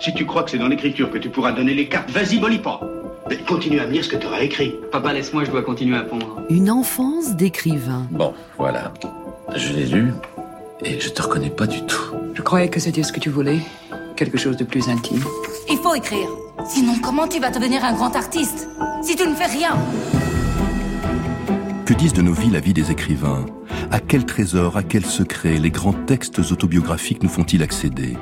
Si 0.00 0.14
tu 0.14 0.24
crois 0.24 0.44
que 0.44 0.50
c'est 0.50 0.56
dans 0.56 0.68
l'écriture 0.68 1.10
que 1.10 1.18
tu 1.18 1.28
pourras 1.28 1.52
donner 1.52 1.74
les 1.74 1.86
cartes, 1.86 2.08
vas-y, 2.10 2.38
pas. 2.58 2.80
Mais 3.28 3.36
continue 3.36 3.80
à 3.80 3.86
me 3.86 3.92
lire 3.92 4.02
ce 4.02 4.08
que 4.08 4.16
tu 4.16 4.26
auras 4.26 4.40
écrit. 4.40 4.74
Papa, 4.90 5.12
laisse-moi, 5.12 5.44
je 5.44 5.50
dois 5.50 5.62
continuer 5.62 5.98
à 5.98 6.02
pondre. 6.02 6.40
Une 6.48 6.70
enfance 6.70 7.36
d'écrivain. 7.36 8.06
Bon, 8.10 8.32
voilà. 8.56 8.94
Je 9.54 9.74
l'ai 9.74 9.84
lu 9.84 10.14
et 10.82 10.98
je 10.98 11.10
te 11.10 11.20
reconnais 11.20 11.50
pas 11.50 11.66
du 11.66 11.84
tout. 11.84 12.14
Je 12.32 12.40
croyais 12.40 12.70
que 12.70 12.80
c'était 12.80 13.02
ce 13.02 13.12
que 13.12 13.20
tu 13.20 13.28
voulais. 13.28 13.58
Quelque 14.16 14.38
chose 14.38 14.56
de 14.56 14.64
plus 14.64 14.88
intime. 14.88 15.22
Il 15.68 15.76
faut 15.76 15.94
écrire. 15.94 16.28
Sinon, 16.66 16.94
comment 17.02 17.28
tu 17.28 17.38
vas 17.38 17.50
devenir 17.50 17.84
un 17.84 17.92
grand 17.92 18.16
artiste 18.16 18.68
Si 19.02 19.16
tu 19.16 19.28
ne 19.28 19.34
fais 19.34 19.46
rien? 19.46 19.76
Que 21.84 21.92
disent 21.92 22.14
de 22.14 22.22
nos 22.22 22.32
vies 22.32 22.50
la 22.50 22.60
vie 22.60 22.72
des 22.72 22.90
écrivains? 22.90 23.44
À 23.90 24.00
quel 24.00 24.24
trésor, 24.24 24.78
à 24.78 24.82
quel 24.82 25.04
secret 25.04 25.58
les 25.58 25.70
grands 25.70 25.92
textes 25.92 26.38
autobiographiques 26.38 27.22
nous 27.22 27.28
font-ils 27.28 27.62
accéder? 27.62 28.16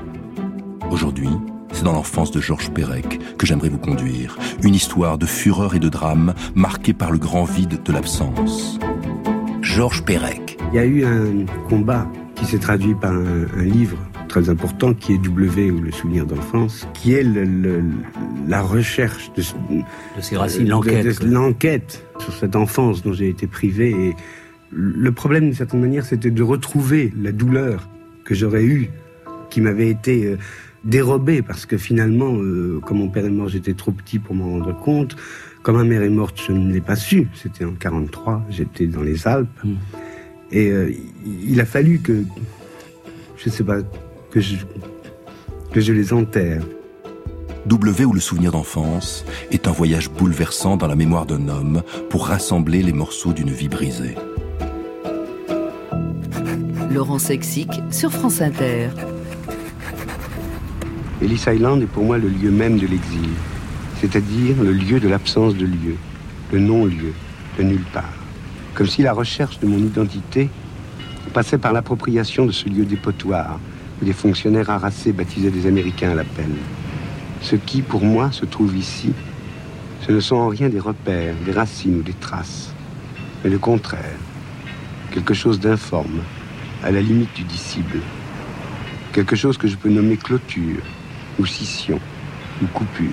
Aujourd'hui, 0.91 1.29
c'est 1.73 1.85
dans 1.85 1.93
l'enfance 1.93 2.30
de 2.30 2.41
Georges 2.41 2.71
Perec 2.71 3.21
que 3.37 3.46
j'aimerais 3.46 3.69
vous 3.69 3.79
conduire. 3.79 4.37
Une 4.62 4.74
histoire 4.74 5.19
de 5.19 5.27
fureur 5.27 5.74
et 5.74 5.79
de 5.79 5.88
drame 5.88 6.34
marquée 6.55 6.93
par 6.93 7.10
le 7.10 7.19
grand 7.19 7.45
vide 7.45 7.83
de 7.84 7.93
l'absence. 7.93 8.79
Georges 9.62 10.05
Perec. 10.05 10.59
Il 10.73 10.77
y 10.77 10.79
a 10.79 10.84
eu 10.84 11.05
un 11.05 11.46
combat 11.69 12.07
qui 12.34 12.46
s'est 12.46 12.59
traduit 12.59 12.95
par 12.95 13.12
un, 13.12 13.46
livre 13.62 13.98
très 14.29 14.48
important 14.51 14.95
qui 14.95 15.15
est 15.15 15.19
W 15.19 15.70
ou 15.70 15.80
le 15.80 15.91
souvenir 15.91 16.27
d'enfance, 16.27 16.87
qui 16.95 17.15
est 17.15 17.27
la 18.46 18.62
recherche 18.62 19.32
de, 19.35 19.43
de 19.43 20.21
ces 20.21 20.37
racines, 20.37 20.69
l'enquête. 20.69 21.23
L'enquête 21.23 22.05
sur 22.19 22.32
cette 22.35 22.57
enfance 22.57 23.02
dont 23.02 23.12
j'ai 23.12 23.29
été 23.29 23.46
privé. 23.46 23.91
Et 23.91 24.16
le 24.71 25.12
problème, 25.12 25.45
d'une 25.45 25.55
certaine 25.55 25.80
manière, 25.80 26.05
c'était 26.05 26.30
de 26.30 26.43
retrouver 26.43 27.12
la 27.21 27.32
douleur 27.32 27.88
que 28.24 28.35
j'aurais 28.35 28.65
eue, 28.65 28.91
qui 29.51 29.60
m'avait 29.60 29.88
été 29.88 30.27
euh, 30.27 30.37
dérobé 30.84 31.42
parce 31.42 31.66
que 31.66 31.77
finalement, 31.77 32.34
euh, 32.34 32.80
comme 32.84 32.98
mon 32.98 33.09
père 33.09 33.24
est 33.24 33.30
mort, 33.30 33.48
j'étais 33.48 33.74
trop 33.74 33.92
petit 33.92 34.18
pour 34.18 34.34
m'en 34.34 34.50
rendre 34.50 34.77
compte. 34.77 35.16
Comme 35.62 35.76
ma 35.76 35.85
mère 35.85 36.02
est 36.02 36.09
morte, 36.09 36.40
je 36.46 36.52
ne 36.52 36.73
l'ai 36.73 36.80
pas 36.80 36.96
su. 36.96 37.29
C'était 37.35 37.65
en 37.65 37.73
43, 37.73 38.43
j'étais 38.51 38.87
dans 38.87 39.02
les 39.02 39.26
Alpes. 39.26 39.48
Hmm. 39.65 39.74
Et 40.51 40.70
euh, 40.70 40.93
il 41.26 41.60
a 41.60 41.66
fallu 41.66 41.98
que, 41.98 42.24
je 43.37 43.48
ne 43.48 43.54
sais 43.54 43.65
pas, 43.65 43.79
que 44.30 44.40
je, 44.40 44.57
que 45.73 45.80
je 45.80 45.93
les 45.93 46.12
enterre. 46.12 46.62
W 47.66 48.04
ou 48.07 48.15
le 48.15 48.20
souvenir 48.20 48.52
d'enfance 48.52 49.26
est 49.51 49.68
un 49.68 49.73
voyage 49.73 50.10
bouleversant 50.10 50.79
dans 50.79 50.87
la 50.87 50.96
mémoire 50.96 51.26
d'un 51.26 51.48
homme 51.48 51.82
pour 52.09 52.26
rassembler 52.26 52.82
les 52.82 52.95
morceaux 52.95 53.35
d'une 53.35 53.51
vie 53.51 53.68
brisée. 53.68 54.15
Laurent 56.90 57.18
Sexic 57.18 57.68
sur 57.90 58.10
France 58.10 58.40
Inter. 58.40 58.88
Ellis 61.21 61.43
Island 61.49 61.83
est 61.83 61.87
pour 61.87 62.05
moi 62.05 62.16
le 62.16 62.29
lieu 62.29 62.52
même 62.52 62.79
de 62.79 62.87
l'exil, 62.87 63.30
c'est-à-dire 64.00 64.62
le 64.62 64.72
lieu 64.72 65.00
de 65.00 65.09
l'absence 65.09 65.56
de 65.56 65.66
lieu, 65.66 65.97
le 66.53 66.60
non-lieu, 66.60 67.12
de 67.59 67.65
nulle 67.65 67.84
part. 67.93 68.05
Comme 68.75 68.87
si 68.87 69.03
la 69.03 69.12
recherche 69.12 69.59
de 69.59 69.66
mon 69.66 69.78
identité 69.78 70.49
passait 71.34 71.59
par 71.59 71.72
l'appropriation 71.72 72.47
de 72.47 72.53
ce 72.53 72.69
lieu 72.69 72.84
dépotoir, 72.84 73.59
où 74.00 74.05
les 74.05 74.12
fonctionnaires 74.12 74.71
harassés 74.71 75.12
baptisaient 75.12 75.50
des 75.50 75.66
Américains 75.66 76.10
à 76.10 76.15
l'appel. 76.15 76.50
Ce 77.43 77.56
qui, 77.56 77.82
pour 77.82 78.05
moi, 78.05 78.31
se 78.31 78.44
trouve 78.44 78.77
ici, 78.77 79.10
ce 80.06 80.12
ne 80.12 80.21
sont 80.21 80.37
en 80.37 80.49
rien 80.49 80.69
des 80.69 80.78
repères, 80.78 81.34
des 81.44 81.53
racines 81.53 81.99
ou 81.99 82.03
des 82.03 82.15
traces, 82.15 82.72
mais 83.43 83.50
le 83.50 83.59
contraire, 83.59 84.19
quelque 85.10 85.34
chose 85.34 85.59
d'informe, 85.59 86.21
à 86.84 86.93
la 86.93 87.00
limite 87.00 87.34
du 87.34 87.43
disciple, 87.43 87.99
quelque 89.12 89.34
chose 89.34 89.59
que 89.59 89.66
je 89.66 89.77
peux 89.77 89.91
nommer 89.91 90.16
clôture, 90.16 90.84
ou 91.39 91.47
scission, 91.47 92.00
ou 92.62 92.67
coupure, 92.67 93.09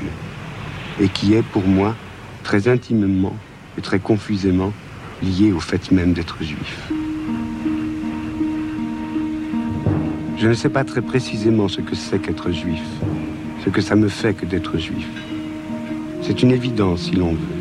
et 0.99 1.07
qui 1.09 1.33
est 1.33 1.43
pour 1.43 1.67
moi 1.67 1.95
très 2.43 2.67
intimement 2.67 3.35
et 3.77 3.81
très 3.81 3.99
confusément 3.99 4.71
lié 5.21 5.51
au 5.51 5.59
fait 5.59 5.91
même 5.91 6.13
d'être 6.13 6.37
juif. 6.43 6.91
Je 10.37 10.47
ne 10.47 10.53
sais 10.53 10.69
pas 10.69 10.83
très 10.83 11.01
précisément 11.01 11.67
ce 11.67 11.81
que 11.81 11.95
c'est 11.95 12.19
qu'être 12.19 12.51
juif, 12.51 12.83
ce 13.63 13.69
que 13.69 13.81
ça 13.81 13.95
me 13.95 14.09
fait 14.09 14.33
que 14.33 14.45
d'être 14.45 14.77
juif. 14.77 15.07
C'est 16.21 16.41
une 16.41 16.51
évidence 16.51 17.03
si 17.03 17.11
l'on 17.11 17.31
veut, 17.31 17.55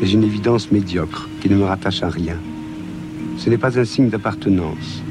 mais 0.00 0.10
une 0.10 0.24
évidence 0.24 0.70
médiocre 0.72 1.28
qui 1.40 1.48
ne 1.48 1.56
me 1.56 1.64
rattache 1.64 2.02
à 2.02 2.08
rien. 2.08 2.36
Ce 3.38 3.48
n'est 3.48 3.58
pas 3.58 3.78
un 3.78 3.84
signe 3.84 4.08
d'appartenance. 4.08 5.02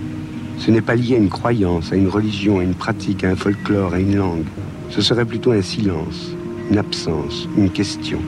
Ce 0.57 0.69
n'est 0.69 0.81
pas 0.81 0.95
lié 0.95 1.15
à 1.15 1.17
une 1.17 1.29
croyance, 1.29 1.91
à 1.91 1.95
une 1.95 2.07
religion, 2.07 2.59
à 2.59 2.63
une 2.63 2.75
pratique, 2.75 3.23
à 3.23 3.29
un 3.29 3.35
folklore, 3.35 3.93
à 3.93 3.99
une 3.99 4.15
langue. 4.15 4.45
Ce 4.91 5.01
serait 5.01 5.25
plutôt 5.25 5.51
un 5.51 5.61
silence, 5.61 6.35
une 6.69 6.77
absence, 6.77 7.47
une 7.57 7.69
question, 7.69 8.19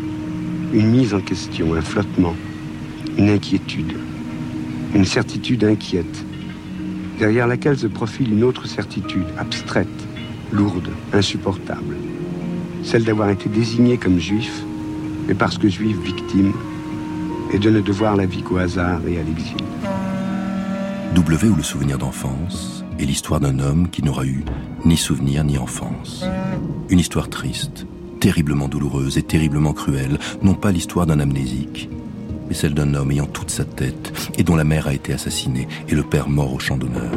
une 0.74 0.92
mise 0.92 1.14
en 1.14 1.20
question, 1.20 1.74
un 1.74 1.82
flottement, 1.82 2.36
une 3.18 3.30
inquiétude, 3.30 3.94
une 4.96 5.04
certitude 5.04 5.66
inquiète, 5.66 6.26
derrière 7.20 7.48
laquelle 7.48 7.78
se 7.78 7.88
profile 7.88 8.32
une 8.32 8.46
autre 8.46 8.66
certitude, 8.66 9.26
abstraite, 9.38 9.88
lourde, 10.54 10.88
insupportable, 11.12 11.98
celle 12.82 13.04
d'avoir 13.04 13.30
été 13.30 13.50
désigné 13.50 13.98
comme 13.98 14.18
juif, 14.18 14.64
mais 15.28 15.34
parce 15.34 15.58
que 15.58 15.68
juif 15.68 15.98
victime, 16.02 16.54
et 17.52 17.60
de 17.60 17.70
ne 17.70 17.82
devoir 17.82 18.16
la 18.16 18.26
vie 18.26 18.42
qu'au 18.42 18.58
hasard 18.58 19.02
et 19.06 19.20
à 19.20 19.24
l'exil. 19.24 19.58
W 21.14 21.50
ou 21.50 21.56
le 21.56 21.64
souvenir 21.64 21.98
d'enfance? 21.98 22.83
Est 23.04 23.06
l'histoire 23.06 23.42
d'un 23.42 23.60
homme 23.60 23.90
qui 23.90 24.02
n'aura 24.02 24.26
eu 24.26 24.46
ni 24.86 24.96
souvenir 24.96 25.44
ni 25.44 25.58
enfance. 25.58 26.24
Une 26.90 27.00
histoire 27.00 27.30
triste, 27.30 27.86
terriblement 28.22 28.70
douloureuse 28.70 29.18
et 29.18 29.24
terriblement 29.24 29.74
cruelle, 29.74 30.18
non 30.42 30.54
pas 30.54 30.72
l'histoire 30.72 31.06
d'un 31.06 31.20
amnésique, 31.20 31.90
mais 32.48 32.54
celle 32.54 32.74
d'un 32.74 32.94
homme 32.94 33.12
ayant 33.12 33.26
toute 33.26 33.52
sa 33.52 33.66
tête 33.66 34.32
et 34.38 34.44
dont 34.44 34.56
la 34.56 34.64
mère 34.64 34.88
a 34.88 34.94
été 34.94 35.12
assassinée 35.12 35.68
et 35.90 35.96
le 35.96 36.04
père 36.04 36.30
mort 36.30 36.54
au 36.54 36.60
champ 36.60 36.78
d'honneur. 36.78 37.12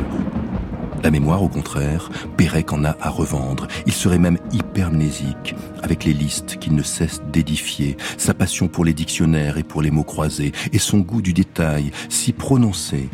La 1.05 1.13
mémoire, 1.13 1.45
au 1.45 1.49
contraire, 1.49 2.11
Pérec 2.37 2.73
en 2.73 2.85
a 2.85 2.97
à 3.01 3.11
revendre. 3.11 3.69
Il 3.87 3.93
serait 3.93 4.19
même 4.19 4.39
hypermnésique, 4.51 5.55
avec 5.85 6.05
les 6.05 6.15
listes 6.15 6.59
qu'il 6.59 6.75
ne 6.75 6.83
cesse 6.83 7.23
d'édifier, 7.33 7.97
sa 8.17 8.35
passion 8.35 8.67
pour 8.67 8.85
les 8.85 8.95
dictionnaires 8.95 9.57
et 9.57 9.63
pour 9.63 9.83
les 9.83 9.93
mots 9.93 10.03
croisés, 10.03 10.51
et 10.73 10.81
son 10.81 10.99
goût 10.99 11.23
du 11.23 11.33
détail 11.33 11.93
si 12.09 12.33
prononcé 12.33 13.09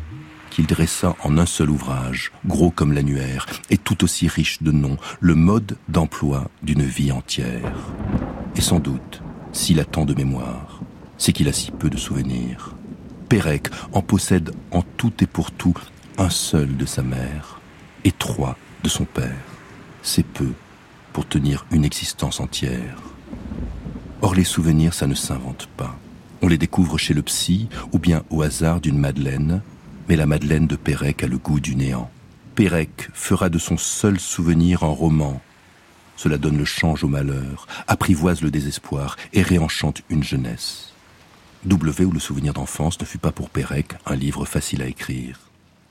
qu'il 0.53 0.67
dressa 0.67 1.17
en 1.25 1.39
un 1.39 1.47
seul 1.47 1.71
ouvrage, 1.71 2.31
gros 2.45 2.71
comme 2.71 2.93
l'annuaire, 2.93 3.47
et 3.71 3.79
tout 3.79 4.05
aussi 4.05 4.29
riche 4.29 4.63
de 4.63 4.71
noms, 4.71 4.99
le 5.19 5.35
mode 5.35 5.79
d'emploi 5.89 6.51
d'une 6.63 6.85
vie 6.85 7.11
entière. 7.11 7.73
Et 8.55 8.61
sans 8.61 8.79
doute, 8.79 9.23
s'il 9.55 9.81
a 9.81 9.87
tant 9.87 10.05
de 10.05 10.13
mémoire, 10.13 10.81
c'est 11.17 11.33
qu'il 11.33 11.49
a 11.49 11.55
si 11.55 11.71
peu 11.71 11.89
de 11.89 11.97
souvenirs. 11.97 12.75
Pérec 13.31 13.69
en 13.93 14.03
possède 14.03 14.53
en 14.73 14.83
tout 14.83 15.13
et 15.23 15.27
pour 15.27 15.53
tout 15.53 15.79
un 16.19 16.29
seul 16.29 16.77
de 16.77 16.85
sa 16.85 17.03
mère 17.03 17.59
et 18.05 18.13
trois 18.13 18.59
de 18.85 18.91
son 18.91 19.07
père. 19.07 19.47
C'est 20.03 20.27
peu 20.27 20.53
pour 21.15 21.27
tenir 21.27 21.65
une 21.71 21.87
existence 21.87 22.41
entière. 22.41 22.99
Or 24.21 24.35
les 24.35 24.45
souvenirs, 24.45 24.93
ça 24.93 25.07
ne 25.07 25.15
s'invente 25.15 25.67
pas. 25.79 25.99
On 26.43 26.49
les 26.49 26.59
découvre 26.59 26.99
chez 26.99 27.15
le 27.15 27.23
psy 27.23 27.71
ou 27.93 27.99
bien 27.99 28.23
au 28.29 28.43
hasard 28.43 28.83
d'une 28.83 28.99
madeleine, 28.99 29.63
mais 30.09 30.17
la 30.17 30.27
Madeleine 30.27 30.67
de 30.67 30.77
Pérec 30.77 31.23
a 31.23 31.27
le 31.27 31.39
goût 31.39 31.61
du 31.61 31.77
néant. 31.77 32.11
Pérec 32.55 33.09
fera 33.13 33.49
de 33.49 33.59
son 33.59 33.77
seul 33.77 34.21
souvenir 34.21 34.83
un 34.83 34.89
roman. 34.89 35.41
Cela 36.17 36.39
donne 36.39 36.59
le 36.59 36.65
change 36.65 37.05
au 37.05 37.09
malheur, 37.09 37.67
apprivoise 37.87 38.43
le 38.43 38.51
désespoir 38.51 39.17
et 39.33 39.43
réenchante 39.43 40.03
une 40.11 40.23
jeunesse. 40.23 40.93
W 41.65 42.05
ou 42.05 42.13
le 42.13 42.21
souvenir 42.21 42.53
d'enfance 42.53 43.01
ne 43.01 43.05
fut 43.05 43.19
pas 43.19 43.33
pour 43.33 43.51
Pérec 43.51 43.95
un 44.07 44.17
livre 44.17 44.45
facile 44.45 44.83
à 44.83 44.87
écrire. 44.87 45.41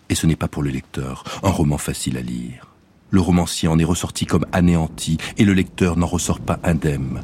Et 0.09 0.15
ce 0.15 0.27
n'est 0.27 0.35
pas 0.35 0.47
pour 0.47 0.63
le 0.63 0.69
lecteur 0.69 1.23
un 1.43 1.49
roman 1.49 1.77
facile 1.77 2.17
à 2.17 2.21
lire. 2.21 2.70
Le 3.11 3.19
romancier 3.19 3.67
en 3.67 3.77
est 3.77 3.83
ressorti 3.83 4.25
comme 4.25 4.45
anéanti 4.53 5.17
et 5.37 5.43
le 5.43 5.53
lecteur 5.53 5.97
n'en 5.97 6.07
ressort 6.07 6.39
pas 6.39 6.59
indemne. 6.63 7.21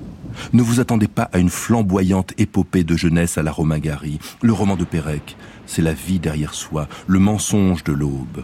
Ne 0.52 0.62
vous 0.62 0.80
attendez 0.80 1.08
pas 1.08 1.30
à 1.32 1.40
une 1.40 1.50
flamboyante 1.50 2.34
épopée 2.38 2.84
de 2.84 2.98
jeunesse 2.98 3.38
à 3.38 3.44
la 3.44 3.52
Romain 3.52 3.80
Gary. 3.80 4.20
Le 4.42 4.52
roman 4.54 4.76
de 4.76 4.84
Pérec, 4.84 5.38
c'est 5.66 5.82
la 5.82 5.94
vie 5.94 6.20
derrière 6.20 6.54
soi, 6.54 6.88
le 7.08 7.20
mensonge 7.20 7.84
de 7.86 7.94
l'aube. 7.94 8.44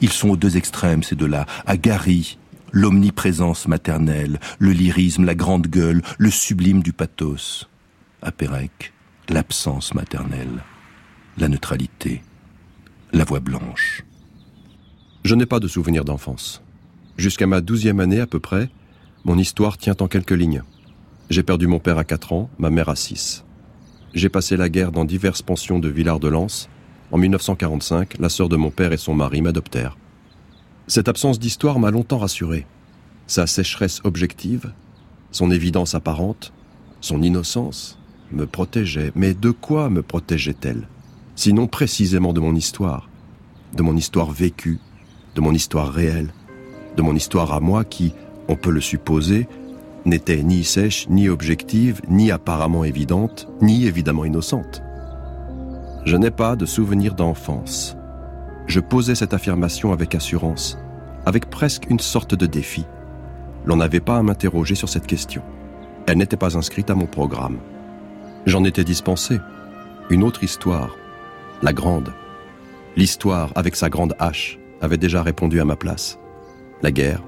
Ils 0.00 0.12
sont 0.12 0.30
aux 0.30 0.36
deux 0.36 0.56
extrêmes, 0.56 1.02
ces 1.02 1.16
deux-là. 1.16 1.46
À 1.66 1.76
Gary, 1.76 2.38
l'omniprésence 2.72 3.66
maternelle, 3.66 4.38
le 4.58 4.70
lyrisme, 4.70 5.24
la 5.24 5.34
grande 5.34 5.66
gueule, 5.66 6.02
le 6.16 6.30
sublime 6.30 6.82
du 6.82 6.92
pathos. 6.92 7.68
À 8.22 8.30
Pérec, 8.30 8.92
l'absence 9.28 9.94
maternelle, 9.94 10.62
la 11.38 11.48
neutralité, 11.48 12.22
la 13.12 13.24
voix 13.24 13.40
blanche. 13.40 14.04
Je 15.24 15.34
n'ai 15.34 15.46
pas 15.46 15.60
de 15.60 15.68
souvenirs 15.68 16.04
d'enfance. 16.04 16.62
Jusqu'à 17.18 17.48
ma 17.48 17.60
douzième 17.60 17.98
année 17.98 18.20
à 18.20 18.28
peu 18.28 18.38
près, 18.38 18.70
mon 19.24 19.36
histoire 19.36 19.76
tient 19.76 19.96
en 19.98 20.06
quelques 20.06 20.30
lignes. 20.30 20.62
J'ai 21.30 21.42
perdu 21.42 21.66
mon 21.66 21.80
père 21.80 21.98
à 21.98 22.04
4 22.04 22.32
ans, 22.32 22.48
ma 22.60 22.70
mère 22.70 22.88
à 22.88 22.94
6. 22.94 23.44
J'ai 24.14 24.28
passé 24.28 24.56
la 24.56 24.68
guerre 24.68 24.92
dans 24.92 25.04
diverses 25.04 25.42
pensions 25.42 25.80
de 25.80 25.88
Villard 25.88 26.20
de 26.20 26.28
Lans. 26.28 26.68
En 27.10 27.18
1945, 27.18 28.20
la 28.20 28.28
sœur 28.28 28.48
de 28.48 28.54
mon 28.54 28.70
père 28.70 28.92
et 28.92 28.96
son 28.96 29.14
mari 29.14 29.42
m'adoptèrent. 29.42 29.98
Cette 30.86 31.08
absence 31.08 31.40
d'histoire 31.40 31.80
m'a 31.80 31.90
longtemps 31.90 32.18
rassuré. 32.18 32.66
sa 33.26 33.46
sécheresse 33.48 34.00
objective, 34.04 34.72
son 35.32 35.50
évidence 35.50 35.94
apparente, 35.96 36.52
son 37.00 37.20
innocence, 37.20 37.98
me 38.30 38.46
protégeaient. 38.46 39.12
Mais 39.16 39.34
de 39.34 39.50
quoi 39.50 39.90
me 39.90 40.02
protégeait-elle 40.02 40.88
Sinon 41.34 41.66
précisément 41.66 42.32
de 42.32 42.40
mon 42.40 42.54
histoire, 42.54 43.10
de 43.74 43.82
mon 43.82 43.96
histoire 43.96 44.30
vécue, 44.30 44.78
de 45.34 45.40
mon 45.40 45.52
histoire 45.52 45.92
réelle, 45.92 46.32
de 46.98 47.02
mon 47.02 47.14
histoire 47.14 47.52
à 47.52 47.60
moi 47.60 47.84
qui, 47.84 48.12
on 48.48 48.56
peut 48.56 48.72
le 48.72 48.80
supposer, 48.80 49.46
n'était 50.04 50.42
ni 50.42 50.64
sèche, 50.64 51.08
ni 51.08 51.28
objective, 51.28 52.00
ni 52.08 52.32
apparemment 52.32 52.82
évidente, 52.82 53.48
ni 53.62 53.86
évidemment 53.86 54.24
innocente. 54.24 54.82
Je 56.04 56.16
n'ai 56.16 56.32
pas 56.32 56.56
de 56.56 56.66
souvenir 56.66 57.14
d'enfance. 57.14 57.96
Je 58.66 58.80
posais 58.80 59.14
cette 59.14 59.32
affirmation 59.32 59.92
avec 59.92 60.16
assurance, 60.16 60.76
avec 61.24 61.48
presque 61.48 61.88
une 61.88 62.00
sorte 62.00 62.34
de 62.34 62.46
défi. 62.46 62.84
L'on 63.64 63.76
n'avait 63.76 64.00
pas 64.00 64.16
à 64.16 64.22
m'interroger 64.24 64.74
sur 64.74 64.88
cette 64.88 65.06
question. 65.06 65.42
Elle 66.08 66.18
n'était 66.18 66.36
pas 66.36 66.56
inscrite 66.56 66.90
à 66.90 66.96
mon 66.96 67.06
programme. 67.06 67.58
J'en 68.44 68.64
étais 68.64 68.84
dispensé. 68.84 69.38
Une 70.10 70.24
autre 70.24 70.42
histoire, 70.42 70.96
la 71.62 71.72
grande. 71.72 72.12
L'histoire, 72.96 73.52
avec 73.54 73.76
sa 73.76 73.88
grande 73.88 74.16
hache, 74.18 74.58
avait 74.80 74.96
déjà 74.96 75.22
répondu 75.22 75.60
à 75.60 75.64
ma 75.64 75.76
place. 75.76 76.18
La 76.80 76.92
guerre, 76.92 77.22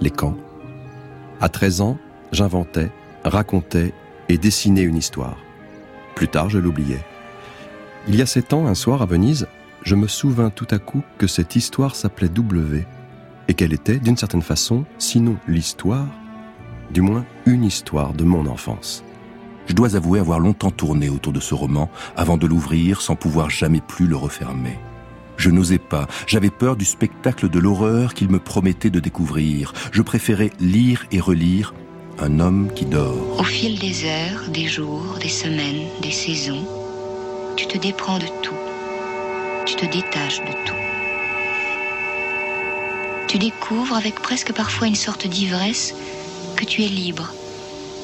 les 0.00 0.10
camps. 0.10 0.36
À 1.40 1.48
13 1.48 1.80
ans, 1.80 1.98
j'inventais, 2.32 2.90
racontais 3.24 3.94
et 4.28 4.36
dessinais 4.36 4.82
une 4.82 4.96
histoire. 4.96 5.36
Plus 6.16 6.26
tard, 6.26 6.50
je 6.50 6.58
l'oubliais. 6.58 7.04
Il 8.08 8.16
y 8.16 8.22
a 8.22 8.26
sept 8.26 8.52
ans, 8.52 8.66
un 8.66 8.74
soir 8.74 9.02
à 9.02 9.06
Venise, 9.06 9.46
je 9.82 9.94
me 9.94 10.08
souvins 10.08 10.50
tout 10.50 10.66
à 10.72 10.78
coup 10.78 11.02
que 11.18 11.28
cette 11.28 11.54
histoire 11.54 11.94
s'appelait 11.94 12.28
W 12.28 12.84
et 13.46 13.54
qu'elle 13.54 13.72
était, 13.72 13.98
d'une 13.98 14.16
certaine 14.16 14.42
façon, 14.42 14.84
sinon 14.98 15.36
l'histoire, 15.46 16.08
du 16.92 17.00
moins 17.00 17.24
une 17.46 17.64
histoire 17.64 18.12
de 18.12 18.24
mon 18.24 18.46
enfance. 18.46 19.04
Je 19.66 19.74
dois 19.74 19.94
avouer 19.94 20.18
avoir 20.18 20.40
longtemps 20.40 20.72
tourné 20.72 21.08
autour 21.08 21.32
de 21.32 21.40
ce 21.40 21.54
roman 21.54 21.88
avant 22.16 22.36
de 22.36 22.48
l'ouvrir 22.48 23.00
sans 23.00 23.14
pouvoir 23.14 23.50
jamais 23.50 23.80
plus 23.80 24.08
le 24.08 24.16
refermer. 24.16 24.78
Je 25.40 25.48
n'osais 25.48 25.78
pas, 25.78 26.06
j'avais 26.26 26.50
peur 26.50 26.76
du 26.76 26.84
spectacle 26.84 27.48
de 27.48 27.58
l'horreur 27.58 28.12
qu'il 28.12 28.28
me 28.28 28.38
promettait 28.38 28.90
de 28.90 29.00
découvrir. 29.00 29.72
Je 29.90 30.02
préférais 30.02 30.50
lire 30.60 31.06
et 31.12 31.18
relire 31.18 31.72
Un 32.18 32.40
homme 32.40 32.70
qui 32.74 32.84
dort. 32.84 33.40
Au 33.40 33.42
fil 33.42 33.78
des 33.78 34.04
heures, 34.04 34.50
des 34.50 34.66
jours, 34.66 35.16
des 35.18 35.30
semaines, 35.30 35.86
des 36.02 36.10
saisons, 36.10 36.66
tu 37.56 37.66
te 37.66 37.78
déprends 37.78 38.18
de 38.18 38.26
tout. 38.42 38.60
Tu 39.64 39.76
te 39.76 39.86
détaches 39.86 40.40
de 40.40 40.52
tout. 40.66 40.74
Tu 43.26 43.38
découvres 43.38 43.96
avec 43.96 44.16
presque 44.16 44.52
parfois 44.52 44.88
une 44.88 44.94
sorte 44.94 45.26
d'ivresse 45.26 45.94
que 46.54 46.66
tu 46.66 46.82
es 46.82 46.88
libre, 46.88 47.32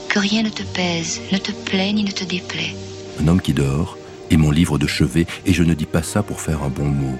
que 0.08 0.18
rien 0.18 0.42
ne 0.42 0.48
te 0.48 0.62
pèse, 0.62 1.20
ne 1.30 1.36
te 1.36 1.52
plaît 1.52 1.92
ni 1.92 2.02
ne 2.02 2.12
te 2.12 2.24
déplaît. 2.24 2.74
Un 3.20 3.28
homme 3.28 3.42
qui 3.42 3.52
dort 3.52 3.98
est 4.30 4.36
mon 4.36 4.50
livre 4.50 4.78
de 4.78 4.86
chevet 4.86 5.26
et 5.44 5.52
je 5.52 5.62
ne 5.62 5.74
dis 5.74 5.86
pas 5.86 6.02
ça 6.02 6.22
pour 6.22 6.40
faire 6.40 6.62
un 6.62 6.68
bon 6.68 6.86
mot. 6.86 7.18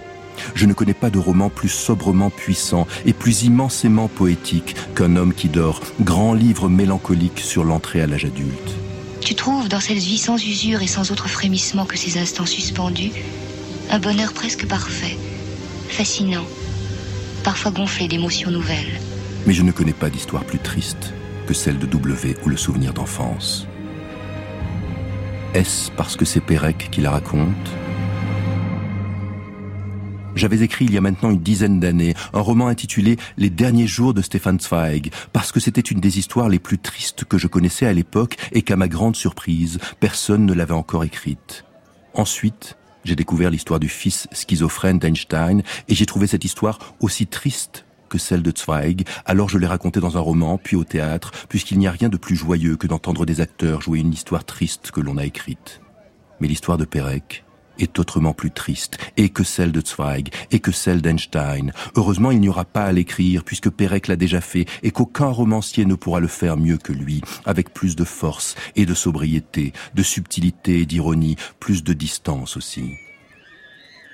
Je 0.54 0.66
ne 0.66 0.72
connais 0.72 0.94
pas 0.94 1.10
de 1.10 1.18
roman 1.18 1.48
plus 1.48 1.68
sobrement 1.68 2.30
puissant 2.30 2.86
et 3.04 3.12
plus 3.12 3.44
immensément 3.44 4.08
poétique 4.08 4.76
qu'un 4.94 5.16
homme 5.16 5.34
qui 5.34 5.48
dort, 5.48 5.80
grand 6.00 6.34
livre 6.34 6.68
mélancolique 6.68 7.40
sur 7.40 7.64
l'entrée 7.64 8.02
à 8.02 8.06
l'âge 8.06 8.24
adulte. 8.24 8.74
Tu 9.20 9.34
trouves 9.34 9.68
dans 9.68 9.80
cette 9.80 9.98
vie 9.98 10.18
sans 10.18 10.36
usure 10.36 10.82
et 10.82 10.86
sans 10.86 11.10
autre 11.10 11.28
frémissement 11.28 11.86
que 11.86 11.96
ces 11.96 12.18
instants 12.18 12.46
suspendus 12.46 13.12
un 13.90 13.98
bonheur 13.98 14.32
presque 14.32 14.66
parfait, 14.66 15.16
fascinant, 15.88 16.44
parfois 17.44 17.70
gonflé 17.70 18.08
d'émotions 18.08 18.50
nouvelles. 18.50 19.00
Mais 19.46 19.52
je 19.52 19.62
ne 19.62 19.70
connais 19.70 19.92
pas 19.92 20.10
d'histoire 20.10 20.44
plus 20.44 20.58
triste 20.58 21.12
que 21.46 21.54
celle 21.54 21.78
de 21.78 21.86
W 21.86 22.36
ou 22.44 22.48
le 22.48 22.56
souvenir 22.56 22.92
d'enfance. 22.92 23.68
Est-ce 25.56 25.90
parce 25.92 26.16
que 26.16 26.26
c'est 26.26 26.42
Pérec 26.42 26.90
qui 26.92 27.00
la 27.00 27.10
raconte? 27.10 27.70
J'avais 30.34 30.60
écrit 30.60 30.84
il 30.84 30.92
y 30.92 30.98
a 30.98 31.00
maintenant 31.00 31.30
une 31.30 31.40
dizaine 31.40 31.80
d'années 31.80 32.12
un 32.34 32.40
roman 32.40 32.66
intitulé 32.66 33.16
Les 33.38 33.48
derniers 33.48 33.86
jours 33.86 34.12
de 34.12 34.20
Stefan 34.20 34.60
Zweig, 34.60 35.10
parce 35.32 35.52
que 35.52 35.60
c'était 35.60 35.80
une 35.80 35.98
des 35.98 36.18
histoires 36.18 36.50
les 36.50 36.58
plus 36.58 36.76
tristes 36.76 37.24
que 37.24 37.38
je 37.38 37.46
connaissais 37.46 37.86
à 37.86 37.94
l'époque 37.94 38.36
et 38.52 38.60
qu'à 38.60 38.76
ma 38.76 38.86
grande 38.86 39.16
surprise, 39.16 39.78
personne 39.98 40.44
ne 40.44 40.52
l'avait 40.52 40.74
encore 40.74 41.04
écrite. 41.04 41.64
Ensuite, 42.12 42.76
j'ai 43.06 43.16
découvert 43.16 43.48
l'histoire 43.48 43.80
du 43.80 43.88
fils 43.88 44.28
schizophrène 44.32 44.98
d'Einstein 44.98 45.62
et 45.88 45.94
j'ai 45.94 46.04
trouvé 46.04 46.26
cette 46.26 46.44
histoire 46.44 46.78
aussi 47.00 47.26
triste 47.26 47.85
que 48.08 48.18
celle 48.18 48.42
de 48.42 48.52
Zweig, 48.56 49.04
alors 49.24 49.48
je 49.48 49.58
l'ai 49.58 49.66
racontée 49.66 50.00
dans 50.00 50.16
un 50.16 50.20
roman, 50.20 50.58
puis 50.58 50.76
au 50.76 50.84
théâtre, 50.84 51.32
puisqu'il 51.48 51.78
n'y 51.78 51.86
a 51.86 51.92
rien 51.92 52.08
de 52.08 52.16
plus 52.16 52.36
joyeux 52.36 52.76
que 52.76 52.86
d'entendre 52.86 53.26
des 53.26 53.40
acteurs 53.40 53.80
jouer 53.80 54.00
une 54.00 54.12
histoire 54.12 54.44
triste 54.44 54.90
que 54.90 55.00
l'on 55.00 55.16
a 55.16 55.24
écrite. 55.24 55.80
Mais 56.40 56.48
l'histoire 56.48 56.78
de 56.78 56.84
Pérec 56.84 57.44
est 57.78 57.98
autrement 57.98 58.32
plus 58.32 58.50
triste, 58.50 58.98
et 59.16 59.28
que 59.28 59.44
celle 59.44 59.72
de 59.72 59.82
Zweig, 59.84 60.30
et 60.50 60.60
que 60.60 60.72
celle 60.72 61.02
d'Einstein. 61.02 61.72
Heureusement, 61.94 62.30
il 62.30 62.40
n'y 62.40 62.48
aura 62.48 62.64
pas 62.64 62.84
à 62.84 62.92
l'écrire, 62.92 63.44
puisque 63.44 63.70
Pérec 63.70 64.08
l'a 64.08 64.16
déjà 64.16 64.40
fait, 64.40 64.66
et 64.82 64.90
qu'aucun 64.90 65.28
romancier 65.28 65.84
ne 65.84 65.94
pourra 65.94 66.20
le 66.20 66.28
faire 66.28 66.56
mieux 66.56 66.78
que 66.78 66.92
lui, 66.92 67.20
avec 67.44 67.72
plus 67.72 67.96
de 67.96 68.04
force 68.04 68.54
et 68.76 68.86
de 68.86 68.94
sobriété, 68.94 69.72
de 69.94 70.02
subtilité 70.02 70.80
et 70.80 70.86
d'ironie, 70.86 71.36
plus 71.60 71.84
de 71.84 71.92
distance 71.92 72.56
aussi. 72.56 72.94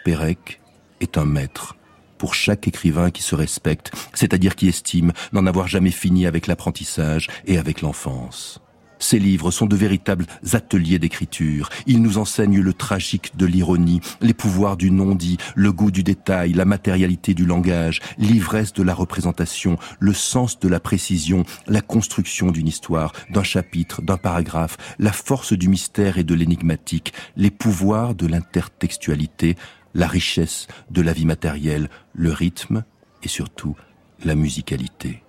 Pérec 0.05 0.61
est 1.00 1.19
un 1.19 1.25
maître 1.25 1.77
pour 2.22 2.36
chaque 2.36 2.69
écrivain 2.69 3.10
qui 3.10 3.20
se 3.20 3.34
respecte, 3.34 3.90
c'est-à-dire 4.14 4.54
qui 4.54 4.69
estime 4.69 5.12
n'en 5.32 5.44
avoir 5.44 5.66
jamais 5.66 5.90
fini 5.90 6.24
avec 6.24 6.46
l'apprentissage 6.46 7.26
et 7.46 7.58
avec 7.58 7.80
l'enfance. 7.80 8.60
Ces 9.00 9.19
livres 9.19 9.50
sont 9.50 9.66
de 9.66 9.74
véritables 9.74 10.26
ateliers 10.52 11.00
d'écriture. 11.00 11.69
Ils 11.88 12.00
nous 12.00 12.19
enseignent 12.19 12.60
le 12.60 12.72
tragique 12.74 13.36
de 13.36 13.44
l'ironie, 13.44 14.00
les 14.20 14.34
pouvoirs 14.34 14.76
du 14.76 14.92
non-dit, 14.92 15.36
le 15.56 15.72
goût 15.72 15.90
du 15.90 16.04
détail, 16.04 16.52
la 16.52 16.64
matérialité 16.64 17.34
du 17.34 17.44
langage, 17.44 17.98
l'ivresse 18.19 18.72
de 18.72 18.84
la 18.84 18.94
représentation, 18.94 19.76
le 19.98 20.14
sens 20.14 20.60
de 20.60 20.69
la 20.69 20.78
précision, 20.78 21.42
la 21.66 21.80
construction 21.80 22.52
d'une 22.52 22.69
histoire, 22.69 23.12
d'un 23.30 23.42
chapitre, 23.42 24.00
d'un 24.00 24.16
paragraphe, 24.16 24.76
la 25.00 25.10
force 25.10 25.54
du 25.54 25.66
mystère 25.66 26.19
et 26.19 26.24
de 26.24 26.34
l'énigmatique, 26.36 27.14
les 27.36 27.50
pouvoirs 27.50 28.14
de 28.14 28.28
l'intertextualité, 28.28 29.56
la 29.94 30.06
richesse 30.06 30.67
de 30.91 31.03
la 31.03 31.12
vie 31.12 31.27
matérielle, 31.27 31.89
le 32.15 32.33
rythme 32.33 32.85
et 33.23 33.29
surtout 33.29 33.77
la 34.25 34.35
musicalité. 34.35 35.23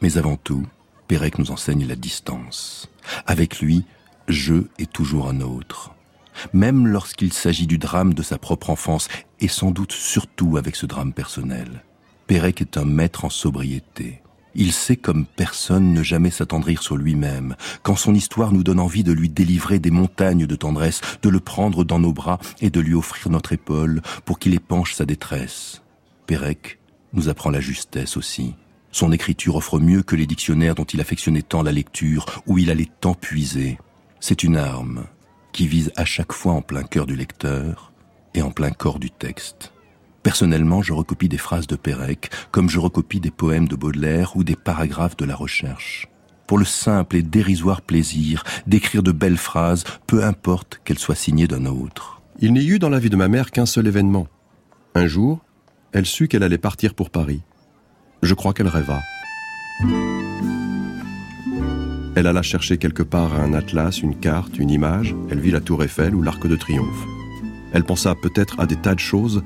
Mais 0.00 0.16
avant 0.16 0.36
tout, 0.36 0.66
Pérec 1.08 1.38
nous 1.38 1.50
enseigne 1.50 1.86
la 1.86 1.96
distance. 1.96 2.90
Avec 3.26 3.60
lui, 3.60 3.84
je 4.28 4.64
est 4.78 4.92
toujours 4.92 5.28
un 5.28 5.40
autre. 5.40 5.94
Même 6.52 6.86
lorsqu'il 6.86 7.32
s'agit 7.32 7.66
du 7.66 7.78
drame 7.78 8.14
de 8.14 8.22
sa 8.22 8.38
propre 8.38 8.70
enfance, 8.70 9.08
et 9.40 9.48
sans 9.48 9.70
doute 9.70 9.92
surtout 9.92 10.56
avec 10.56 10.76
ce 10.76 10.86
drame 10.86 11.12
personnel. 11.12 11.82
Pérec 12.26 12.60
est 12.60 12.76
un 12.76 12.84
maître 12.84 13.24
en 13.24 13.30
sobriété. 13.30 14.20
Il 14.54 14.72
sait 14.72 14.96
comme 14.96 15.26
personne 15.26 15.92
ne 15.92 16.02
jamais 16.02 16.30
s'attendrir 16.30 16.82
sur 16.82 16.96
lui-même, 16.96 17.54
quand 17.82 17.96
son 17.96 18.14
histoire 18.14 18.52
nous 18.52 18.64
donne 18.64 18.80
envie 18.80 19.04
de 19.04 19.12
lui 19.12 19.28
délivrer 19.28 19.78
des 19.78 19.90
montagnes 19.90 20.46
de 20.46 20.56
tendresse, 20.56 21.00
de 21.22 21.28
le 21.28 21.40
prendre 21.40 21.84
dans 21.84 21.98
nos 21.98 22.12
bras 22.12 22.38
et 22.60 22.70
de 22.70 22.80
lui 22.80 22.94
offrir 22.94 23.30
notre 23.30 23.52
épaule 23.52 24.02
pour 24.24 24.38
qu'il 24.38 24.54
épanche 24.54 24.94
sa 24.94 25.04
détresse. 25.04 25.82
Pérec 26.26 26.78
nous 27.12 27.28
apprend 27.28 27.50
la 27.50 27.60
justesse 27.60 28.16
aussi. 28.16 28.54
Son 28.90 29.12
écriture 29.12 29.56
offre 29.56 29.78
mieux 29.78 30.02
que 30.02 30.16
les 30.16 30.26
dictionnaires 30.26 30.74
dont 30.74 30.84
il 30.84 31.00
affectionnait 31.00 31.42
tant 31.42 31.62
la 31.62 31.72
lecture, 31.72 32.26
où 32.46 32.58
il 32.58 32.70
allait 32.70 32.90
tant 33.00 33.14
puiser. 33.14 33.78
C'est 34.20 34.42
une 34.42 34.56
arme 34.56 35.04
qui 35.52 35.68
vise 35.68 35.92
à 35.96 36.04
chaque 36.04 36.32
fois 36.32 36.52
en 36.52 36.62
plein 36.62 36.82
cœur 36.82 37.06
du 37.06 37.16
lecteur 37.16 37.92
et 38.34 38.42
en 38.42 38.50
plein 38.50 38.70
corps 38.70 38.98
du 38.98 39.10
texte. 39.10 39.72
Personnellement, 40.22 40.82
je 40.82 40.92
recopie 40.92 41.28
des 41.28 41.38
phrases 41.38 41.66
de 41.66 41.76
Pérec, 41.76 42.30
comme 42.50 42.68
je 42.68 42.78
recopie 42.78 43.20
des 43.20 43.30
poèmes 43.30 43.68
de 43.68 43.76
Baudelaire 43.76 44.36
ou 44.36 44.44
des 44.44 44.56
paragraphes 44.56 45.16
de 45.16 45.24
la 45.24 45.36
recherche. 45.36 46.08
Pour 46.46 46.58
le 46.58 46.64
simple 46.64 47.16
et 47.16 47.22
dérisoire 47.22 47.82
plaisir 47.82 48.42
d'écrire 48.66 49.02
de 49.02 49.12
belles 49.12 49.36
phrases, 49.36 49.84
peu 50.06 50.24
importe 50.24 50.80
qu'elles 50.84 50.98
soient 50.98 51.14
signées 51.14 51.46
d'un 51.46 51.66
autre. 51.66 52.22
Il 52.40 52.52
n'y 52.52 52.66
eut 52.66 52.78
dans 52.78 52.88
la 52.88 52.98
vie 52.98 53.10
de 53.10 53.16
ma 53.16 53.28
mère 53.28 53.50
qu'un 53.50 53.66
seul 53.66 53.86
événement. 53.86 54.26
Un 54.94 55.06
jour, 55.06 55.40
elle 55.92 56.06
sut 56.06 56.28
qu'elle 56.28 56.42
allait 56.42 56.58
partir 56.58 56.94
pour 56.94 57.10
Paris. 57.10 57.42
Je 58.22 58.34
crois 58.34 58.54
qu'elle 58.54 58.68
rêva. 58.68 58.98
Elle 62.16 62.26
alla 62.26 62.42
chercher 62.42 62.78
quelque 62.78 63.02
part 63.02 63.34
un 63.34 63.54
atlas, 63.54 64.02
une 64.02 64.18
carte, 64.18 64.58
une 64.58 64.70
image. 64.70 65.14
Elle 65.30 65.40
vit 65.40 65.52
la 65.52 65.60
tour 65.60 65.84
Eiffel 65.84 66.14
ou 66.14 66.22
l'arc 66.22 66.46
de 66.46 66.56
triomphe. 66.56 67.06
Elle 67.72 67.84
pensa 67.84 68.14
peut-être 68.14 68.58
à 68.58 68.66
des 68.66 68.76
tas 68.76 68.94
de 68.94 69.00
choses 69.00 69.44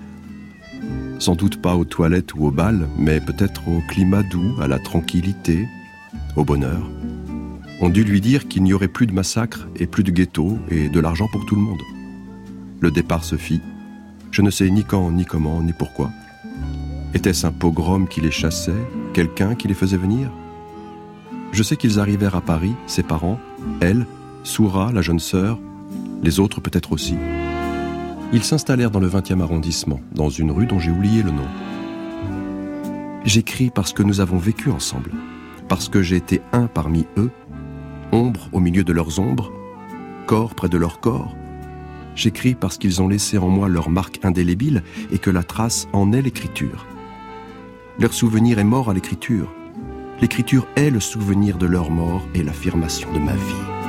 sans 1.23 1.37
doute 1.37 1.63
pas 1.63 1.77
aux 1.77 1.85
toilettes 1.85 2.35
ou 2.35 2.47
au 2.47 2.51
bal, 2.51 2.89
mais 2.99 3.21
peut-être 3.21 3.69
au 3.69 3.81
climat 3.89 4.25
doux, 4.25 4.57
à 4.61 4.67
la 4.67 4.81
tranquillité, 4.81 5.69
au 6.35 6.45
bonheur. 6.45 6.83
On 7.81 7.91
dut 7.91 8.03
lui 8.03 8.21
dire 8.21 8.49
qu'il 8.49 8.65
n'y 8.65 8.73
aurait 8.73 8.89
plus 8.89 9.07
de 9.07 9.13
massacres 9.13 9.69
et 9.77 9.87
plus 9.87 10.03
de 10.03 10.11
ghettos 10.11 10.59
et 10.69 10.89
de 10.89 10.99
l'argent 10.99 11.29
pour 11.31 11.47
tout 11.47 11.55
le 11.55 11.61
monde. 11.61 11.81
Le 12.81 12.91
départ 12.91 13.23
se 13.23 13.37
fit. 13.37 13.61
Je 14.33 14.43
ne 14.43 14.51
sais 14.51 14.69
ni 14.69 14.83
quand, 14.83 15.13
ni 15.13 15.25
comment, 15.25 15.63
ni 15.63 15.73
pourquoi. 15.73 16.11
Était-ce 17.15 17.47
un 17.47 17.53
pogrom 17.53 18.09
qui 18.09 18.21
les 18.21 18.33
chassait 18.33 18.73
Quelqu'un 19.15 19.55
qui 19.55 19.69
les 19.69 19.75
faisait 19.75 19.97
venir? 19.97 20.29
Je 21.53 21.63
sais 21.63 21.77
qu'ils 21.77 22.01
arrivèrent 22.01 22.35
à 22.35 22.41
Paris, 22.41 22.75
ses 22.89 23.05
parents, 23.05 23.39
elle, 23.81 24.07
Soura, 24.43 24.91
la 24.91 25.03
jeune 25.03 25.21
sœur, 25.21 25.61
les 26.21 26.41
autres 26.41 26.61
peut-être 26.61 26.91
aussi. 26.91 27.15
Ils 28.35 28.45
s'installèrent 28.45 28.91
dans 28.91 29.01
le 29.01 29.11
20e 29.11 29.43
arrondissement, 29.43 30.01
dans 30.15 30.31
une 30.31 30.51
rue 30.51 30.67
dont 30.67 30.79
j'ai 30.79 30.91
oublié 30.91 31.23
le 31.23 31.33
nom. 31.33 31.47
J'écris 33.27 33.71
parce 33.71 33.93
que 33.93 34.03
nous 34.03 34.21
avons 34.21 34.39
vécu 34.39 34.71
ensemble, 34.71 35.11
parce 35.69 35.91
que 35.91 36.03
j'ai 36.03 36.17
été 36.17 36.41
un 36.53 36.67
parmi 36.67 37.07
eux, 37.19 37.31
ombre 38.11 38.49
au 38.53 38.61
milieu 38.61 38.85
de 38.85 38.93
leurs 38.95 39.21
ombres, 39.21 39.53
corps 40.27 40.55
près 40.55 40.71
de 40.71 40.79
leur 40.79 40.99
corps. 41.01 41.37
J'écris 42.15 42.55
parce 42.55 42.79
qu'ils 42.79 43.03
ont 43.03 43.09
laissé 43.09 43.37
en 43.37 43.49
moi 43.49 43.69
leur 43.69 43.91
marque 43.91 44.25
indélébile 44.25 44.83
et 45.11 45.19
que 45.19 45.31
la 45.31 45.43
trace 45.43 45.87
en 45.93 46.13
est 46.13 46.23
l'écriture. 46.23 46.87
Leur 47.99 48.15
souvenir 48.15 48.59
est 48.59 48.65
mort 48.65 48.89
à 48.89 48.95
l'écriture. 48.95 49.53
L'écriture 50.23 50.67
est 50.77 50.91
le 50.91 51.01
souvenir 51.01 51.59
de 51.59 51.67
leur 51.67 51.91
mort 51.91 52.23
et 52.35 52.43
l'affirmation 52.43 53.13
de 53.13 53.19
ma 53.19 53.35
vie. 53.35 53.82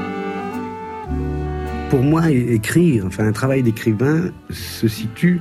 Pour 1.94 2.02
moi, 2.02 2.32
écrire, 2.32 3.06
enfin 3.06 3.28
un 3.28 3.32
travail 3.32 3.62
d'écrivain 3.62 4.32
se 4.50 4.88
situe 4.88 5.40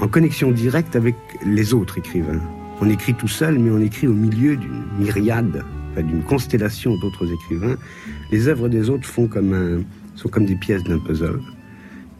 en 0.00 0.08
connexion 0.08 0.50
directe 0.50 0.96
avec 0.96 1.14
les 1.46 1.74
autres 1.74 1.96
écrivains. 1.96 2.40
On 2.80 2.90
écrit 2.90 3.14
tout 3.14 3.28
seul, 3.28 3.56
mais 3.56 3.70
on 3.70 3.78
écrit 3.78 4.08
au 4.08 4.12
milieu 4.12 4.56
d'une 4.56 4.82
myriade, 4.98 5.64
d'une 5.96 6.24
constellation 6.24 6.96
d'autres 6.96 7.32
écrivains. 7.32 7.76
Les 8.32 8.48
œuvres 8.48 8.68
des 8.68 8.90
autres 8.90 9.06
font 9.06 9.28
comme 9.28 9.54
un, 9.54 9.84
sont 10.16 10.28
comme 10.28 10.44
des 10.44 10.56
pièces 10.56 10.82
d'un 10.82 10.98
puzzle. 10.98 11.38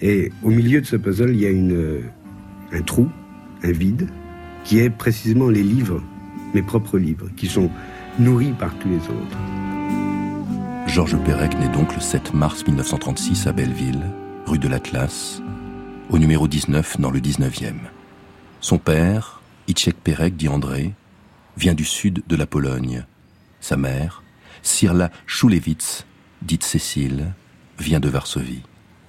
Et 0.00 0.30
au 0.44 0.50
milieu 0.50 0.80
de 0.80 0.86
ce 0.86 0.94
puzzle, 0.94 1.30
il 1.30 1.40
y 1.40 1.46
a 1.46 1.50
une, 1.50 2.02
un 2.70 2.82
trou, 2.82 3.08
un 3.64 3.72
vide, 3.72 4.06
qui 4.62 4.78
est 4.78 4.90
précisément 4.90 5.48
les 5.48 5.64
livres, 5.64 6.00
mes 6.54 6.62
propres 6.62 6.98
livres, 6.98 7.26
qui 7.36 7.48
sont 7.48 7.68
nourris 8.20 8.52
par 8.60 8.78
tous 8.78 8.90
les 8.90 8.94
autres. 8.94 9.71
Georges 10.92 11.16
Perec 11.24 11.58
naît 11.58 11.70
donc 11.70 11.94
le 11.94 12.02
7 12.02 12.34
mars 12.34 12.66
1936 12.66 13.46
à 13.46 13.52
Belleville, 13.52 14.10
rue 14.44 14.58
de 14.58 14.68
l'Atlas, 14.68 15.40
au 16.10 16.18
numéro 16.18 16.46
19 16.46 17.00
dans 17.00 17.10
le 17.10 17.18
19e. 17.18 17.76
Son 18.60 18.76
père, 18.76 19.40
Itchek 19.68 19.96
Perec, 19.96 20.36
dit 20.36 20.50
André, 20.50 20.92
vient 21.56 21.72
du 21.72 21.86
sud 21.86 22.22
de 22.26 22.36
la 22.36 22.44
Pologne. 22.44 23.06
Sa 23.58 23.78
mère, 23.78 24.22
Sirla 24.60 25.10
Schulewitz, 25.24 26.04
dite 26.42 26.62
Cécile, 26.62 27.32
vient 27.78 27.98
de 27.98 28.10
Varsovie. 28.10 28.62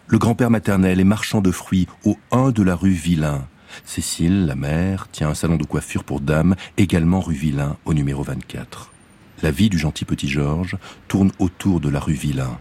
Le 0.07 0.19
grand-père 0.19 0.51
maternel 0.51 1.01
est 1.01 1.03
marchand 1.03 1.41
de 1.41 1.51
fruits 1.51 1.89
au 2.05 2.17
1 2.31 2.51
de 2.51 2.63
la 2.63 2.75
rue 2.75 2.91
Villain. 2.91 3.45
Cécile, 3.83 4.45
la 4.45 4.55
mère, 4.55 5.09
tient 5.11 5.27
un 5.27 5.35
salon 5.35 5.57
de 5.57 5.65
coiffure 5.65 6.05
pour 6.05 6.21
dames, 6.21 6.55
également 6.77 7.19
rue 7.19 7.35
Villain, 7.35 7.75
au 7.83 7.93
numéro 7.93 8.23
24. 8.23 8.92
La 9.43 9.51
vie 9.51 9.69
du 9.69 9.77
gentil 9.77 10.05
petit 10.05 10.29
Georges 10.29 10.77
tourne 11.09 11.33
autour 11.37 11.81
de 11.81 11.89
la 11.89 11.99
rue 11.99 12.13
Villain. 12.13 12.57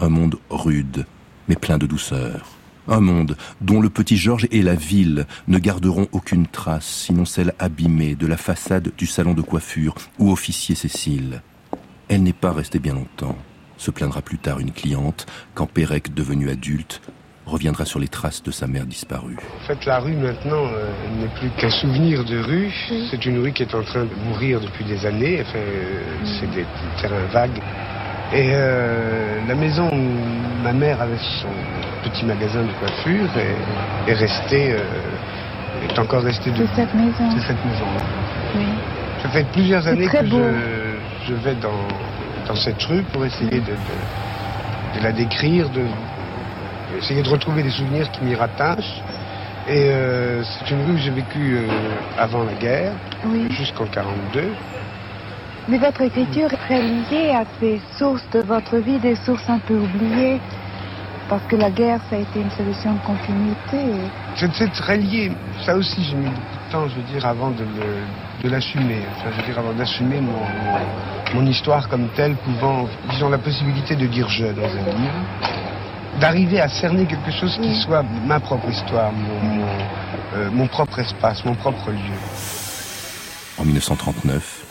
Un 0.00 0.08
monde 0.08 0.40
rude, 0.50 1.06
mais 1.46 1.54
plein 1.54 1.78
de 1.78 1.86
douceur. 1.86 2.48
Un 2.88 2.98
monde 2.98 3.36
dont 3.60 3.80
le 3.80 3.88
petit 3.88 4.16
Georges 4.16 4.48
et 4.50 4.62
la 4.62 4.74
ville 4.74 5.28
ne 5.46 5.60
garderont 5.60 6.08
aucune 6.10 6.48
trace, 6.48 6.86
sinon 6.86 7.24
celle 7.24 7.54
abîmée 7.60 8.16
de 8.16 8.26
la 8.26 8.36
façade 8.36 8.90
du 8.98 9.06
salon 9.06 9.32
de 9.32 9.42
coiffure 9.42 9.94
où 10.18 10.32
officier 10.32 10.74
Cécile. 10.74 11.40
Elle 12.08 12.24
n'est 12.24 12.32
pas 12.32 12.52
restée 12.52 12.80
bien 12.80 12.94
longtemps, 12.94 13.38
se 13.76 13.92
plaindra 13.92 14.20
plus 14.20 14.38
tard 14.38 14.58
une 14.58 14.72
cliente, 14.72 15.24
quand 15.54 15.66
Pérec, 15.66 16.14
devenu 16.14 16.50
adulte, 16.50 17.00
reviendra 17.48 17.84
sur 17.84 17.98
les 17.98 18.08
traces 18.08 18.42
de 18.42 18.50
sa 18.50 18.66
mère 18.66 18.84
disparue. 18.86 19.36
En 19.64 19.66
fait, 19.66 19.84
la 19.86 19.98
rue 19.98 20.14
maintenant 20.14 20.66
euh, 20.66 20.86
n'est 21.20 21.32
plus 21.38 21.50
qu'un 21.58 21.70
souvenir 21.70 22.24
de 22.24 22.38
rue. 22.38 22.72
C'est 23.10 23.24
une 23.26 23.40
rue 23.42 23.52
qui 23.52 23.62
est 23.62 23.74
en 23.74 23.82
train 23.82 24.04
de 24.04 24.14
mourir 24.26 24.60
depuis 24.60 24.84
des 24.84 25.04
années. 25.06 25.42
Enfin, 25.42 25.58
euh, 25.58 26.02
c'est 26.24 26.50
des 26.50 26.66
terrains 27.00 27.26
vagues. 27.32 27.60
Et 28.32 28.50
euh, 28.52 29.40
la 29.48 29.54
maison 29.54 29.88
où 29.90 30.62
ma 30.62 30.72
mère 30.72 31.00
avait 31.00 31.18
son 31.42 31.48
petit 32.04 32.24
magasin 32.24 32.62
de 32.62 32.72
coiffure 32.78 33.28
est, 33.36 34.10
est 34.10 34.14
restée, 34.14 34.76
est 35.88 35.98
encore 35.98 36.22
restée 36.22 36.50
de 36.50 36.66
cette 36.76 36.94
maison. 36.94 37.30
C'est 37.34 37.46
cette 37.46 37.64
maison-là. 37.64 38.02
Oui. 38.56 38.66
Ça 39.22 39.28
fait 39.30 39.46
plusieurs 39.52 39.86
années 39.86 40.06
que 40.06 40.24
je, 40.24 41.28
je, 41.28 41.34
vais 41.34 41.54
dans, 41.56 41.88
dans 42.46 42.54
cette 42.54 42.82
rue 42.84 43.02
pour 43.12 43.24
essayer 43.24 43.60
de, 43.60 43.72
de, 43.72 44.98
de 44.98 45.02
la 45.02 45.12
décrire, 45.12 45.68
de, 45.70 45.82
essayer 46.96 47.22
de 47.22 47.28
retrouver 47.28 47.62
des 47.62 47.70
souvenirs 47.70 48.10
qui 48.10 48.24
m'y 48.24 48.34
rattachent. 48.34 49.02
Et 49.68 49.90
euh, 49.90 50.42
c'est 50.42 50.70
une 50.70 50.84
rue 50.86 50.94
que 50.94 50.98
j'ai 50.98 51.10
vécue 51.10 51.58
euh, 51.58 51.68
avant 52.16 52.42
la 52.44 52.54
guerre, 52.54 52.92
jusqu'en 53.50 53.84
42. 53.84 54.44
Mais 55.68 55.76
votre 55.76 56.00
écriture 56.00 56.50
est 56.50 56.56
très 56.56 56.80
liée 56.80 57.32
à 57.32 57.44
ces 57.60 57.78
sources 57.98 58.24
de 58.32 58.40
votre 58.40 58.78
vie, 58.78 58.98
des 58.98 59.16
sources 59.16 59.46
un 59.50 59.58
peu 59.58 59.74
oubliées, 59.74 60.40
parce 61.28 61.42
que 61.42 61.56
la 61.56 61.70
guerre, 61.70 62.00
ça 62.08 62.16
a 62.16 62.20
été 62.20 62.40
une 62.40 62.50
solution 62.52 62.94
de 62.94 63.00
continuité. 63.00 64.00
C'est 64.34 64.72
très 64.72 64.96
lié. 64.96 65.32
Ça 65.66 65.76
aussi, 65.76 66.02
j'ai 66.02 66.16
mis 66.16 66.30
beaucoup 66.30 66.56
de 66.66 66.72
temps, 66.72 66.88
je 66.88 66.94
veux 66.94 67.12
dire, 67.12 67.26
avant 67.26 67.50
de 67.50 68.48
l'assumer. 68.48 69.02
Enfin, 69.10 69.28
je 69.32 69.40
veux 69.42 69.46
dire, 69.46 69.58
avant 69.58 69.74
d'assumer 69.74 70.22
mon, 70.22 71.38
mon, 71.38 71.46
histoire 71.46 71.86
comme 71.88 72.08
telle, 72.16 72.34
pouvant, 72.36 72.88
disons, 73.10 73.28
la 73.28 73.36
possibilité 73.36 73.94
de 73.94 74.06
dire 74.06 74.30
je 74.30 74.46
dans 74.46 74.64
un 74.64 74.96
livre 74.96 75.57
d'arriver 76.18 76.60
à 76.60 76.68
cerner 76.68 77.06
quelque 77.06 77.30
chose 77.30 77.58
qui 77.62 77.74
soit 77.82 78.02
ma 78.02 78.40
propre 78.40 78.68
histoire, 78.68 79.12
euh, 80.34 80.50
mon, 80.50 80.66
propre 80.66 80.98
espace, 80.98 81.44
mon 81.44 81.54
propre 81.54 81.90
lieu. 81.90 82.18
En 83.58 83.64
1939, 83.64 84.64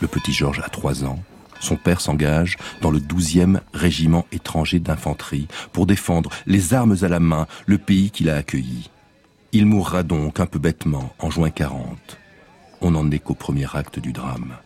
le 0.00 0.08
petit 0.08 0.32
Georges 0.32 0.62
a 0.64 0.68
trois 0.68 1.04
ans. 1.04 1.18
Son 1.60 1.76
père 1.76 2.00
s'engage 2.00 2.56
dans 2.82 2.90
le 2.90 2.98
12e 2.98 3.60
régiment 3.72 4.26
étranger 4.32 4.80
d'infanterie 4.80 5.48
pour 5.72 5.86
défendre, 5.86 6.30
les 6.46 6.74
armes 6.74 6.96
à 7.02 7.08
la 7.08 7.20
main, 7.20 7.46
le 7.66 7.78
pays 7.78 8.10
qu'il 8.10 8.28
a 8.28 8.36
accueilli. 8.36 8.90
Il 9.52 9.66
mourra 9.66 10.02
donc 10.02 10.40
un 10.40 10.46
peu 10.46 10.58
bêtement 10.58 11.12
en 11.20 11.30
juin 11.30 11.50
40. 11.50 12.18
On 12.80 12.90
n'en 12.90 13.10
est 13.10 13.18
qu'au 13.18 13.34
premier 13.34 13.66
acte 13.74 13.98
du 13.98 14.12
drame. 14.12 14.56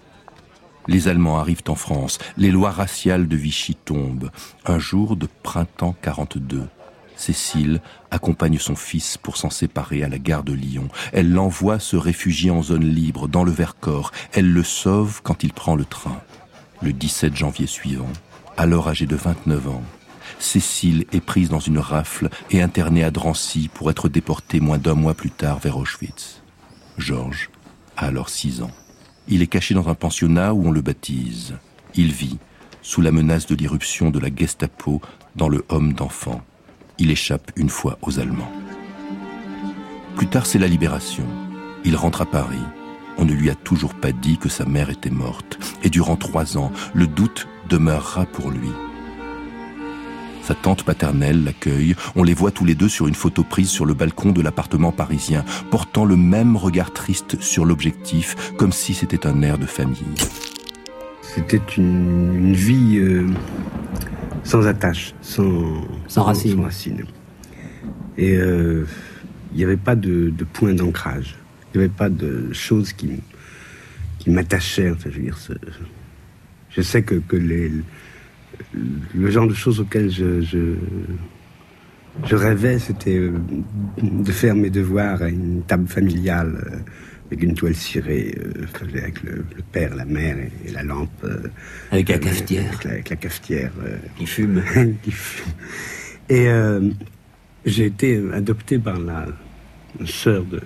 Les 0.89 1.07
Allemands 1.07 1.39
arrivent 1.39 1.63
en 1.69 1.75
France. 1.75 2.19
Les 2.39 2.51
lois 2.51 2.71
raciales 2.71 3.29
de 3.29 3.37
Vichy 3.37 3.75
tombent. 3.75 4.31
Un 4.65 4.79
jour 4.79 5.17
de 5.17 5.29
printemps 5.43 5.95
42. 6.01 6.67
Cécile 7.15 7.81
accompagne 8.11 8.59
son 8.59 8.75
fils 8.75 9.19
pour 9.19 9.37
s'en 9.37 9.51
séparer 9.51 10.03
à 10.03 10.09
la 10.09 10.19
gare 10.19 10.45
de 10.45 10.55
Lyon. 10.55 10.89
Elle 11.13 11.31
l'envoie 11.31 11.79
se 11.79 11.97
réfugier 11.97 12.51
en 12.51 12.63
zone 12.63 12.85
libre, 12.85 13.29
dans 13.29 13.45
le 13.45 13.51
Vercors. 13.51 14.13
Elle 14.33 14.51
le 14.51 14.63
sauve 14.63 15.21
quand 15.23 15.43
il 15.43 15.53
prend 15.53 15.77
le 15.77 15.85
train. 15.85 16.23
Le 16.81 16.93
17 16.93 17.37
janvier 17.37 17.67
suivant, 17.67 18.09
alors 18.57 18.89
âgée 18.89 19.07
de 19.07 19.17
29 19.17 19.69
ans, 19.69 19.83
Cécile 20.39 21.05
est 21.13 21.21
prise 21.21 21.49
dans 21.49 21.59
une 21.59 21.79
rafle 21.79 22.31
et 22.51 22.63
internée 22.63 23.03
à 23.03 23.11
Drancy 23.11 23.69
pour 23.73 23.91
être 23.91 24.09
déportée 24.09 24.61
moins 24.61 24.79
d'un 24.79 24.95
mois 24.95 25.15
plus 25.15 25.31
tard 25.31 25.59
vers 25.59 25.77
Auschwitz. 25.77 26.43
Georges 26.97 27.51
a 27.97 28.07
alors 28.07 28.29
6 28.29 28.63
ans. 28.63 28.71
Il 29.31 29.43
est 29.43 29.47
caché 29.47 29.75
dans 29.75 29.89
un 29.89 29.95
pensionnat 29.95 30.55
où 30.55 30.67
on 30.67 30.71
le 30.71 30.81
baptise. 30.81 31.55
Il 31.95 32.13
vit, 32.13 32.39
sous 32.81 33.03
la 33.03 33.13
menace 33.13 33.47
de 33.47 33.55
l'irruption 33.55 34.11
de 34.11 34.19
la 34.19 34.35
Gestapo, 34.35 35.03
dans 35.37 35.49
le 35.49 35.65
homme 35.69 35.93
d'enfant. 35.93 36.41
Il 36.99 37.11
échappe 37.11 37.53
une 37.57 37.69
fois 37.69 37.99
aux 38.03 38.19
Allemands. 38.19 38.51
Plus 40.17 40.29
tard, 40.29 40.47
c'est 40.47 40.59
la 40.59 40.67
libération. 40.67 41.25
Il 41.85 41.95
rentre 41.95 42.23
à 42.23 42.27
Paris. 42.27 42.57
On 43.19 43.25
ne 43.25 43.33
lui 43.33 43.51
a 43.51 43.55
toujours 43.55 43.95
pas 43.95 44.13
dit 44.13 44.39
que 44.39 44.49
sa 44.49 44.65
mère 44.65 44.91
était 44.91 45.11
morte. 45.11 45.59
Et 45.83 45.91
durant 45.91 46.17
trois 46.17 46.57
ans, 46.57 46.73
le 46.95 47.07
doute 47.07 47.49
demeurera 47.69 48.25
pour 48.25 48.51
lui. 48.51 48.71
Sa 50.49 50.55
tante 50.55 50.83
paternelle 50.83 51.45
l'accueille. 51.45 51.95
On 52.17 52.23
les 52.23 52.33
voit 52.33 52.51
tous 52.51 52.65
les 52.65 52.75
deux 52.75 52.89
sur 52.89 53.07
une 53.07 53.15
photo 53.15 53.45
prise 53.45 53.69
sur 53.69 53.85
le 53.85 53.93
balcon 53.93 54.33
de 54.33 54.41
l'appartement 54.41 54.93
parisien, 54.93 55.45
portant 55.71 56.07
le 56.07 56.17
même 56.17 56.57
regard 56.57 56.91
triste 56.95 57.39
sur 57.43 57.67
l'objectif, 57.67 58.55
comme 58.57 58.73
si 58.73 58.95
c'était 58.95 59.27
un 59.27 59.43
air 59.43 59.59
de 59.59 59.67
famille. 59.67 60.15
C'était 61.21 61.61
une, 61.77 62.55
vie 62.55 62.97
euh, 62.97 63.27
sans 64.43 64.67
attache, 64.67 65.13
sans, 65.21 65.85
sans, 66.07 66.23
racine. 66.23 66.65
Et 68.17 68.35
euh, 68.35 68.87
il 69.53 69.59
n'y 69.59 69.65
avait 69.65 69.77
pas 69.77 69.97
de, 69.97 70.33
point 70.55 70.73
d'ancrage. 70.73 71.37
Il 71.75 71.79
n'y 71.79 71.85
avait 71.85 71.95
pas 71.95 72.09
de 72.09 72.55
choses 72.55 72.95
qui, 72.95 73.21
qui 74.19 74.31
m'attachaient. 74.31 74.93
Enfin, 74.93 75.11
je 75.11 75.17
veux 75.19 75.25
dire, 75.25 75.39
je 76.71 76.81
sais 76.81 77.03
que, 77.03 77.17
que 77.17 77.37
les, 77.37 77.71
le 78.73 79.31
genre 79.31 79.47
de 79.47 79.55
choses 79.55 79.81
auxquelles 79.81 80.11
je, 80.11 80.41
je, 82.25 82.37
rêvais, 82.37 82.79
c'était 82.79 83.17
euh, 83.17 83.33
de 84.03 84.33
faire 84.33 84.55
mes 84.55 84.71
devoirs 84.71 85.23
à 85.23 85.29
une 85.29 85.63
table 85.63 85.89
familiale 85.89 86.65
euh, 86.67 86.77
avec 87.27 87.43
une 87.43 87.55
toile 87.55 87.75
cirée, 87.75 88.35
euh, 88.39 88.65
avec 88.99 89.23
le, 89.23 89.45
père, 89.73 89.95
la 89.95 90.05
mère 90.05 90.37
et, 90.39 90.71
la 90.71 90.83
lampe. 90.83 91.27
avec 91.91 92.09
la 92.09 92.19
cafetière. 92.19 92.81
Avec 92.85 93.11
la, 93.11 93.17
cafetière. 93.17 93.73
qui 94.17 94.27
fume. 94.27 94.63
qui 95.03 95.11
fume. 95.11 95.53
Et 96.31 96.49
j'ai 97.65 97.87
été 97.87 98.23
adopté 98.33 98.79
par 98.79 98.99
la 98.99 99.27
sœur 100.05 100.45
de, 100.45 100.61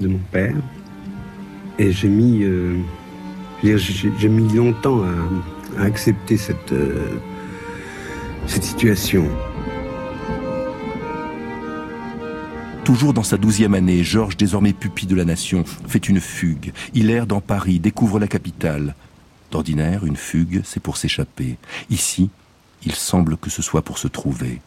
de 0.00 0.08
mon 0.08 0.20
père. 0.30 0.54
Et 1.78 1.92
j'ai 1.92 2.08
mis, 2.08 2.44
j'ai 3.62 4.28
mis 4.28 4.52
longtemps 4.52 5.02
à 5.02 5.14
à 5.78 5.82
accepter 5.84 6.36
cette, 6.36 6.72
euh, 6.72 7.16
cette 8.46 8.64
situation. 8.64 9.28
Toujours 12.84 13.12
dans 13.12 13.22
sa 13.22 13.36
douzième 13.36 13.74
année, 13.74 14.02
Georges, 14.02 14.36
désormais 14.36 14.72
pupille 14.72 15.06
de 15.06 15.14
la 15.14 15.24
nation, 15.24 15.64
fait 15.86 16.08
une 16.08 16.20
fugue. 16.20 16.72
Il 16.94 17.10
erre 17.10 17.26
dans 17.26 17.40
Paris, 17.40 17.78
découvre 17.78 18.18
la 18.18 18.26
capitale. 18.26 18.94
D'ordinaire, 19.50 20.04
une 20.04 20.16
fugue, 20.16 20.62
c'est 20.64 20.80
pour 20.80 20.96
s'échapper. 20.96 21.56
Ici, 21.90 22.30
il 22.84 22.94
semble 22.94 23.36
que 23.36 23.50
ce 23.50 23.62
soit 23.62 23.82
pour 23.82 23.98
se 23.98 24.08
trouver. 24.08 24.60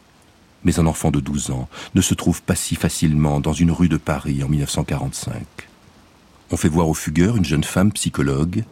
Mais 0.64 0.78
un 0.78 0.86
enfant 0.86 1.10
de 1.10 1.20
12 1.20 1.50
ans 1.50 1.68
ne 1.94 2.00
se 2.00 2.14
trouve 2.14 2.42
pas 2.42 2.54
si 2.54 2.76
facilement 2.76 3.40
dans 3.40 3.52
une 3.52 3.70
rue 3.70 3.88
de 3.88 3.96
Paris 3.96 4.42
en 4.42 4.48
1945. 4.48 5.34
On 6.50 6.56
fait 6.56 6.68
voir 6.68 6.88
au 6.88 6.94
fugueur 6.94 7.36
une 7.36 7.44
jeune 7.44 7.64
femme 7.64 7.92
psychologue 7.92 8.64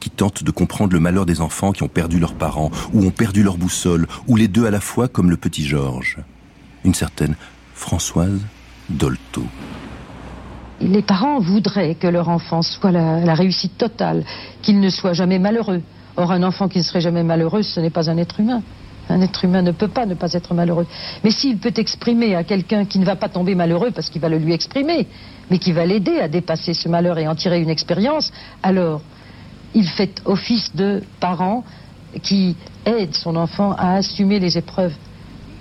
qui 0.00 0.10
tente 0.10 0.42
de 0.42 0.50
comprendre 0.50 0.92
le 0.92 1.00
malheur 1.00 1.26
des 1.26 1.40
enfants 1.40 1.72
qui 1.72 1.82
ont 1.82 1.88
perdu 1.88 2.18
leurs 2.18 2.34
parents, 2.34 2.70
ou 2.92 3.04
ont 3.06 3.10
perdu 3.10 3.42
leur 3.42 3.56
boussole, 3.56 4.06
ou 4.26 4.36
les 4.36 4.48
deux 4.48 4.66
à 4.66 4.70
la 4.70 4.80
fois 4.80 5.06
comme 5.06 5.30
le 5.30 5.36
petit 5.36 5.64
Georges. 5.64 6.18
Une 6.84 6.94
certaine 6.94 7.36
Françoise 7.74 8.40
Dolto. 8.88 9.44
Les 10.80 11.02
parents 11.02 11.38
voudraient 11.40 11.94
que 11.94 12.06
leur 12.06 12.30
enfant 12.30 12.62
soit 12.62 12.90
la, 12.90 13.20
la 13.20 13.34
réussite 13.34 13.76
totale, 13.76 14.24
qu'il 14.62 14.80
ne 14.80 14.88
soit 14.88 15.12
jamais 15.12 15.38
malheureux. 15.38 15.82
Or, 16.16 16.32
un 16.32 16.42
enfant 16.42 16.68
qui 16.68 16.78
ne 16.78 16.82
serait 16.82 17.02
jamais 17.02 17.22
malheureux, 17.22 17.62
ce 17.62 17.80
n'est 17.80 17.90
pas 17.90 18.10
un 18.10 18.16
être 18.16 18.40
humain. 18.40 18.62
Un 19.10 19.20
être 19.20 19.44
humain 19.44 19.62
ne 19.62 19.72
peut 19.72 19.88
pas 19.88 20.06
ne 20.06 20.14
pas 20.14 20.32
être 20.32 20.54
malheureux. 20.54 20.86
Mais 21.24 21.30
s'il 21.30 21.58
peut 21.58 21.72
exprimer 21.76 22.34
à 22.34 22.44
quelqu'un 22.44 22.84
qui 22.84 22.98
ne 22.98 23.04
va 23.04 23.16
pas 23.16 23.28
tomber 23.28 23.54
malheureux 23.54 23.90
parce 23.90 24.08
qu'il 24.08 24.20
va 24.20 24.28
le 24.28 24.38
lui 24.38 24.52
exprimer, 24.52 25.06
mais 25.50 25.58
qui 25.58 25.72
va 25.72 25.84
l'aider 25.84 26.18
à 26.20 26.28
dépasser 26.28 26.74
ce 26.74 26.88
malheur 26.88 27.18
et 27.18 27.26
en 27.26 27.34
tirer 27.34 27.60
une 27.60 27.70
expérience, 27.70 28.32
alors 28.62 29.02
il 29.74 29.86
fait 29.88 30.20
office 30.24 30.74
de 30.74 31.02
parent 31.20 31.64
qui 32.22 32.56
aide 32.86 33.14
son 33.14 33.36
enfant 33.36 33.72
à 33.72 33.94
assumer 33.94 34.40
les 34.40 34.58
épreuves, 34.58 34.94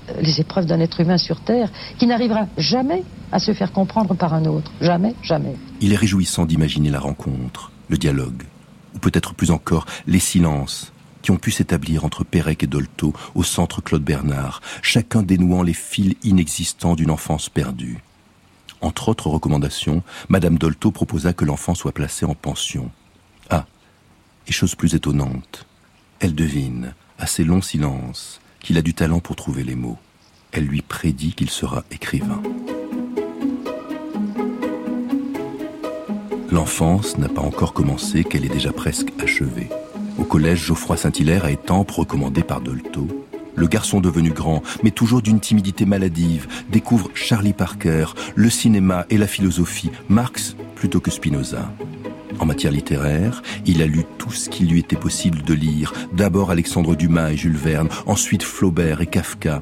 euh, 0.09 0.21
les 0.21 0.39
épreuves 0.39 0.65
d'un 0.65 0.79
être 0.79 0.99
humain 0.99 1.17
sur 1.17 1.39
Terre, 1.41 1.69
qui 1.97 2.07
n'arrivera 2.07 2.47
jamais 2.57 3.03
à 3.31 3.39
se 3.39 3.53
faire 3.53 3.71
comprendre 3.71 4.15
par 4.15 4.33
un 4.33 4.45
autre. 4.45 4.71
Jamais, 4.81 5.15
jamais. 5.21 5.55
Il 5.81 5.93
est 5.93 5.97
réjouissant 5.97 6.45
d'imaginer 6.45 6.89
la 6.89 6.99
rencontre, 6.99 7.71
le 7.87 7.97
dialogue, 7.97 8.43
ou 8.95 8.99
peut-être 8.99 9.33
plus 9.33 9.51
encore 9.51 9.85
les 10.07 10.19
silences 10.19 10.91
qui 11.21 11.31
ont 11.31 11.37
pu 11.37 11.51
s'établir 11.51 12.05
entre 12.05 12.23
Pérec 12.23 12.63
et 12.63 12.67
Dolto 12.67 13.13
au 13.35 13.43
centre 13.43 13.81
Claude 13.81 14.03
Bernard, 14.03 14.61
chacun 14.81 15.21
dénouant 15.21 15.63
les 15.63 15.73
fils 15.73 16.15
inexistants 16.23 16.95
d'une 16.95 17.11
enfance 17.11 17.49
perdue. 17.49 18.01
Entre 18.81 19.09
autres 19.09 19.27
recommandations, 19.27 20.03
Madame 20.29 20.57
Dolto 20.57 20.91
proposa 20.91 21.33
que 21.33 21.43
l'enfant 21.43 21.75
soit 21.75 21.91
placé 21.91 22.25
en 22.25 22.35
pension. 22.35 22.89
Et 24.47 24.51
chose 24.51 24.75
plus 24.75 24.95
étonnante, 24.95 25.65
elle 26.19 26.35
devine, 26.35 26.93
à 27.17 27.27
ses 27.27 27.43
longs 27.43 27.61
silences, 27.61 28.41
qu'il 28.59 28.77
a 28.77 28.81
du 28.81 28.93
talent 28.93 29.19
pour 29.19 29.35
trouver 29.35 29.63
les 29.63 29.75
mots. 29.75 29.97
Elle 30.51 30.65
lui 30.65 30.81
prédit 30.81 31.33
qu'il 31.33 31.49
sera 31.49 31.83
écrivain. 31.91 32.41
L'enfance 36.51 37.17
n'a 37.19 37.29
pas 37.29 37.41
encore 37.41 37.73
commencé 37.73 38.23
qu'elle 38.23 38.43
est 38.43 38.49
déjà 38.49 38.71
presque 38.71 39.13
achevée. 39.19 39.69
Au 40.17 40.23
collège, 40.23 40.65
Geoffroy 40.65 40.97
Saint-Hilaire 40.97 41.45
a 41.45 41.51
Étampes, 41.51 41.91
recommandé 41.91 42.41
par 42.41 42.59
Dolto. 42.59 43.07
Le 43.55 43.67
garçon 43.67 44.01
devenu 44.01 44.31
grand, 44.31 44.63
mais 44.83 44.91
toujours 44.91 45.21
d'une 45.21 45.39
timidité 45.39 45.85
maladive, 45.85 46.47
découvre 46.69 47.11
Charlie 47.13 47.53
Parker, 47.53 48.07
le 48.35 48.49
cinéma 48.49 49.05
et 49.09 49.17
la 49.17 49.27
philosophie, 49.27 49.91
Marx 50.07 50.55
plutôt 50.75 50.99
que 50.99 51.11
Spinoza. 51.11 51.71
En 52.39 52.45
matière 52.45 52.71
littéraire, 52.71 53.41
il 53.65 53.81
a 53.81 53.85
lu 53.85 54.05
tout 54.17 54.31
ce 54.31 54.49
qu'il 54.49 54.69
lui 54.69 54.79
était 54.79 54.95
possible 54.95 55.41
de 55.43 55.53
lire, 55.53 55.93
d'abord 56.13 56.51
Alexandre 56.51 56.95
Dumas 56.95 57.31
et 57.31 57.37
Jules 57.37 57.57
Verne, 57.57 57.89
ensuite 58.05 58.43
Flaubert 58.43 59.01
et 59.01 59.07
Kafka. 59.07 59.61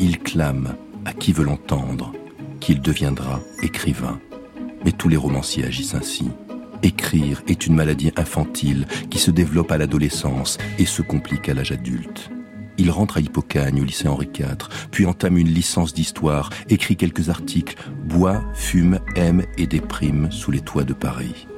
Il 0.00 0.18
clame, 0.18 0.74
à 1.04 1.12
qui 1.12 1.32
veut 1.32 1.44
l'entendre, 1.44 2.12
qu'il 2.60 2.80
deviendra 2.80 3.40
écrivain. 3.62 4.18
Mais 4.84 4.92
tous 4.92 5.08
les 5.08 5.16
romanciers 5.16 5.66
agissent 5.66 5.94
ainsi. 5.94 6.30
Écrire 6.82 7.42
est 7.46 7.66
une 7.66 7.74
maladie 7.74 8.12
infantile 8.16 8.86
qui 9.10 9.18
se 9.18 9.30
développe 9.30 9.72
à 9.72 9.78
l'adolescence 9.78 10.56
et 10.78 10.86
se 10.86 11.02
complique 11.02 11.48
à 11.48 11.54
l'âge 11.54 11.72
adulte. 11.72 12.30
Il 12.78 12.90
rentre 12.92 13.16
à 13.16 13.20
Hippocagne 13.20 13.80
au 13.82 13.84
lycée 13.84 14.06
Henri 14.06 14.28
IV, 14.32 14.68
puis 14.92 15.04
entame 15.04 15.36
une 15.36 15.48
licence 15.48 15.92
d'histoire, 15.92 16.50
écrit 16.68 16.96
quelques 16.96 17.28
articles, 17.28 17.76
boit, 18.04 18.42
fume, 18.54 19.00
aime 19.16 19.44
et 19.58 19.66
déprime 19.66 20.30
sous 20.30 20.52
les 20.52 20.60
toits 20.60 20.84
de 20.84 20.94
Paris. 20.94 21.48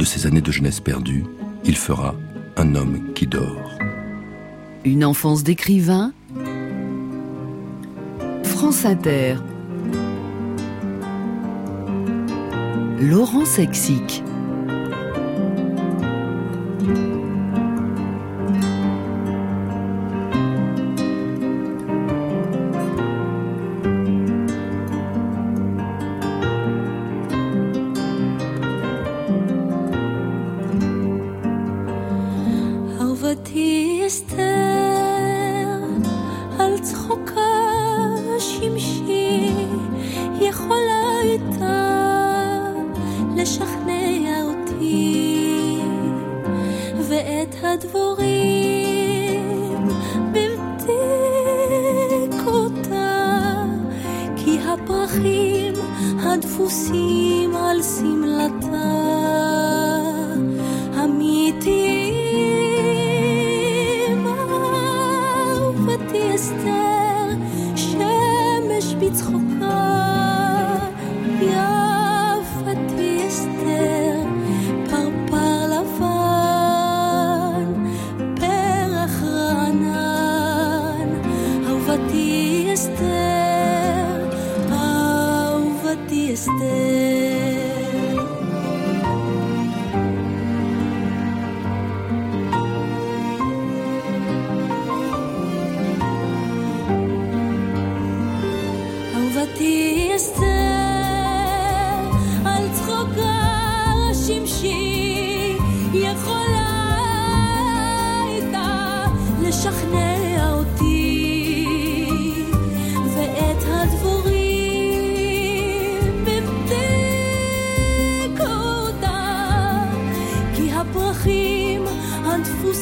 De 0.00 0.04
ces 0.06 0.26
années 0.26 0.40
de 0.40 0.50
jeunesse 0.50 0.80
perdue, 0.80 1.26
il 1.62 1.76
fera 1.76 2.14
un 2.56 2.74
homme 2.74 3.12
qui 3.14 3.26
dort. 3.26 3.70
Une 4.82 5.04
enfance 5.04 5.44
d'écrivain. 5.44 6.14
France 8.42 8.86
Inter. 8.86 9.36
Laurent 12.98 13.44
Sexic 13.44 14.22
see 56.70 57.19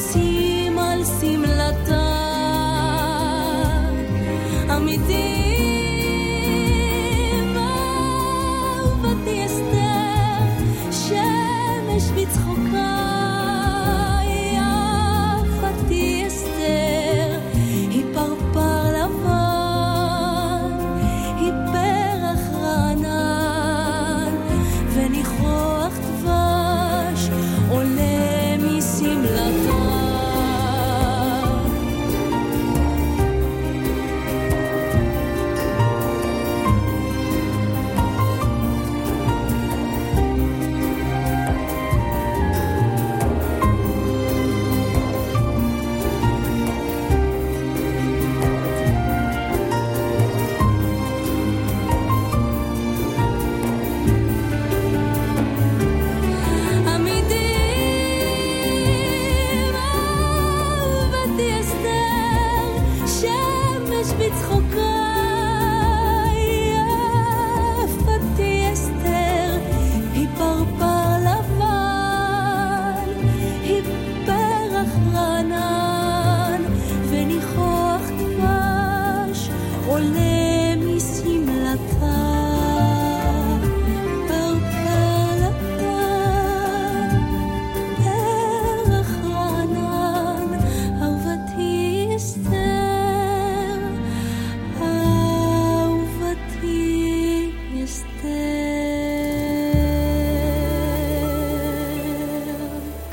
לשים 0.09 0.79
על 0.79 1.03
שמלתה. 1.03 2.09
אמיתית 4.77 5.68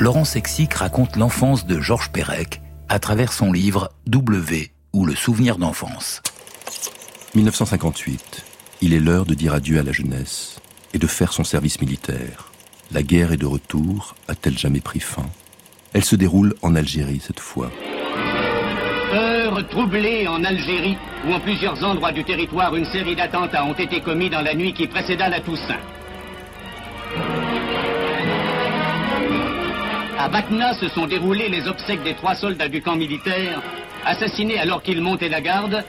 Laurent 0.07 0.25
Sexic 0.25 0.73
raconte 0.75 1.17
l'enfance 1.17 1.67
de 1.67 1.81
Georges 1.81 2.11
Perec 2.13 2.63
à 2.89 3.01
travers 3.01 3.33
son 3.33 3.51
livre 3.51 3.91
W 4.07 4.71
ou 4.93 5.05
le 5.05 5.17
souvenir 5.17 5.59
d'enfance. 5.59 6.23
1958. 7.37 8.45
Il 8.81 8.95
est 8.95 8.99
l'heure 8.99 9.27
de 9.27 9.35
dire 9.35 9.53
adieu 9.53 9.79
à 9.79 9.83
la 9.83 9.93
jeunesse 9.93 10.59
et 10.95 10.99
de 10.99 11.07
faire 11.07 11.35
son 11.35 11.45
service 11.45 11.81
militaire. 11.83 12.51
La 12.93 13.03
guerre 13.03 13.33
est 13.33 13.37
de 13.37 13.45
retour, 13.45 14.15
a-t-elle 14.27 14.57
jamais 14.57 14.81
pris 14.81 15.01
fin? 15.01 15.27
Elle 15.93 16.05
se 16.05 16.17
déroule 16.17 16.55
en 16.63 16.75
Algérie 16.75 17.21
cette 17.21 17.41
fois. 17.41 17.71
Heure 19.13 19.69
troublée 19.69 20.27
en 20.27 20.43
Algérie, 20.45 20.97
où 21.27 21.33
en 21.33 21.41
plusieurs 21.41 21.85
endroits 21.85 22.13
du 22.13 22.25
territoire 22.25 22.75
une 22.75 22.87
série 22.87 23.15
d'attentats 23.15 23.67
ont 23.67 23.75
été 23.75 24.01
commis 24.01 24.31
dans 24.31 24.41
la 24.41 24.55
nuit 24.55 24.73
qui 24.73 24.87
précéda 24.87 25.29
la 25.29 25.41
Toussaint. 25.41 25.81
À 30.19 30.29
Batna 30.31 30.73
se 30.73 30.89
sont 30.89 31.07
déroulées 31.07 31.51
les 31.51 31.69
obsèques 31.69 32.03
des 32.03 32.15
trois 32.15 32.35
soldats 32.35 32.69
du 32.69 32.81
camp 32.81 32.97
militaire, 32.97 33.61
assassinés 34.07 34.59
alors 34.59 34.83
qu'ils 34.83 35.03
montaient 35.03 35.29
la 35.29 35.43
garde, 35.43 35.85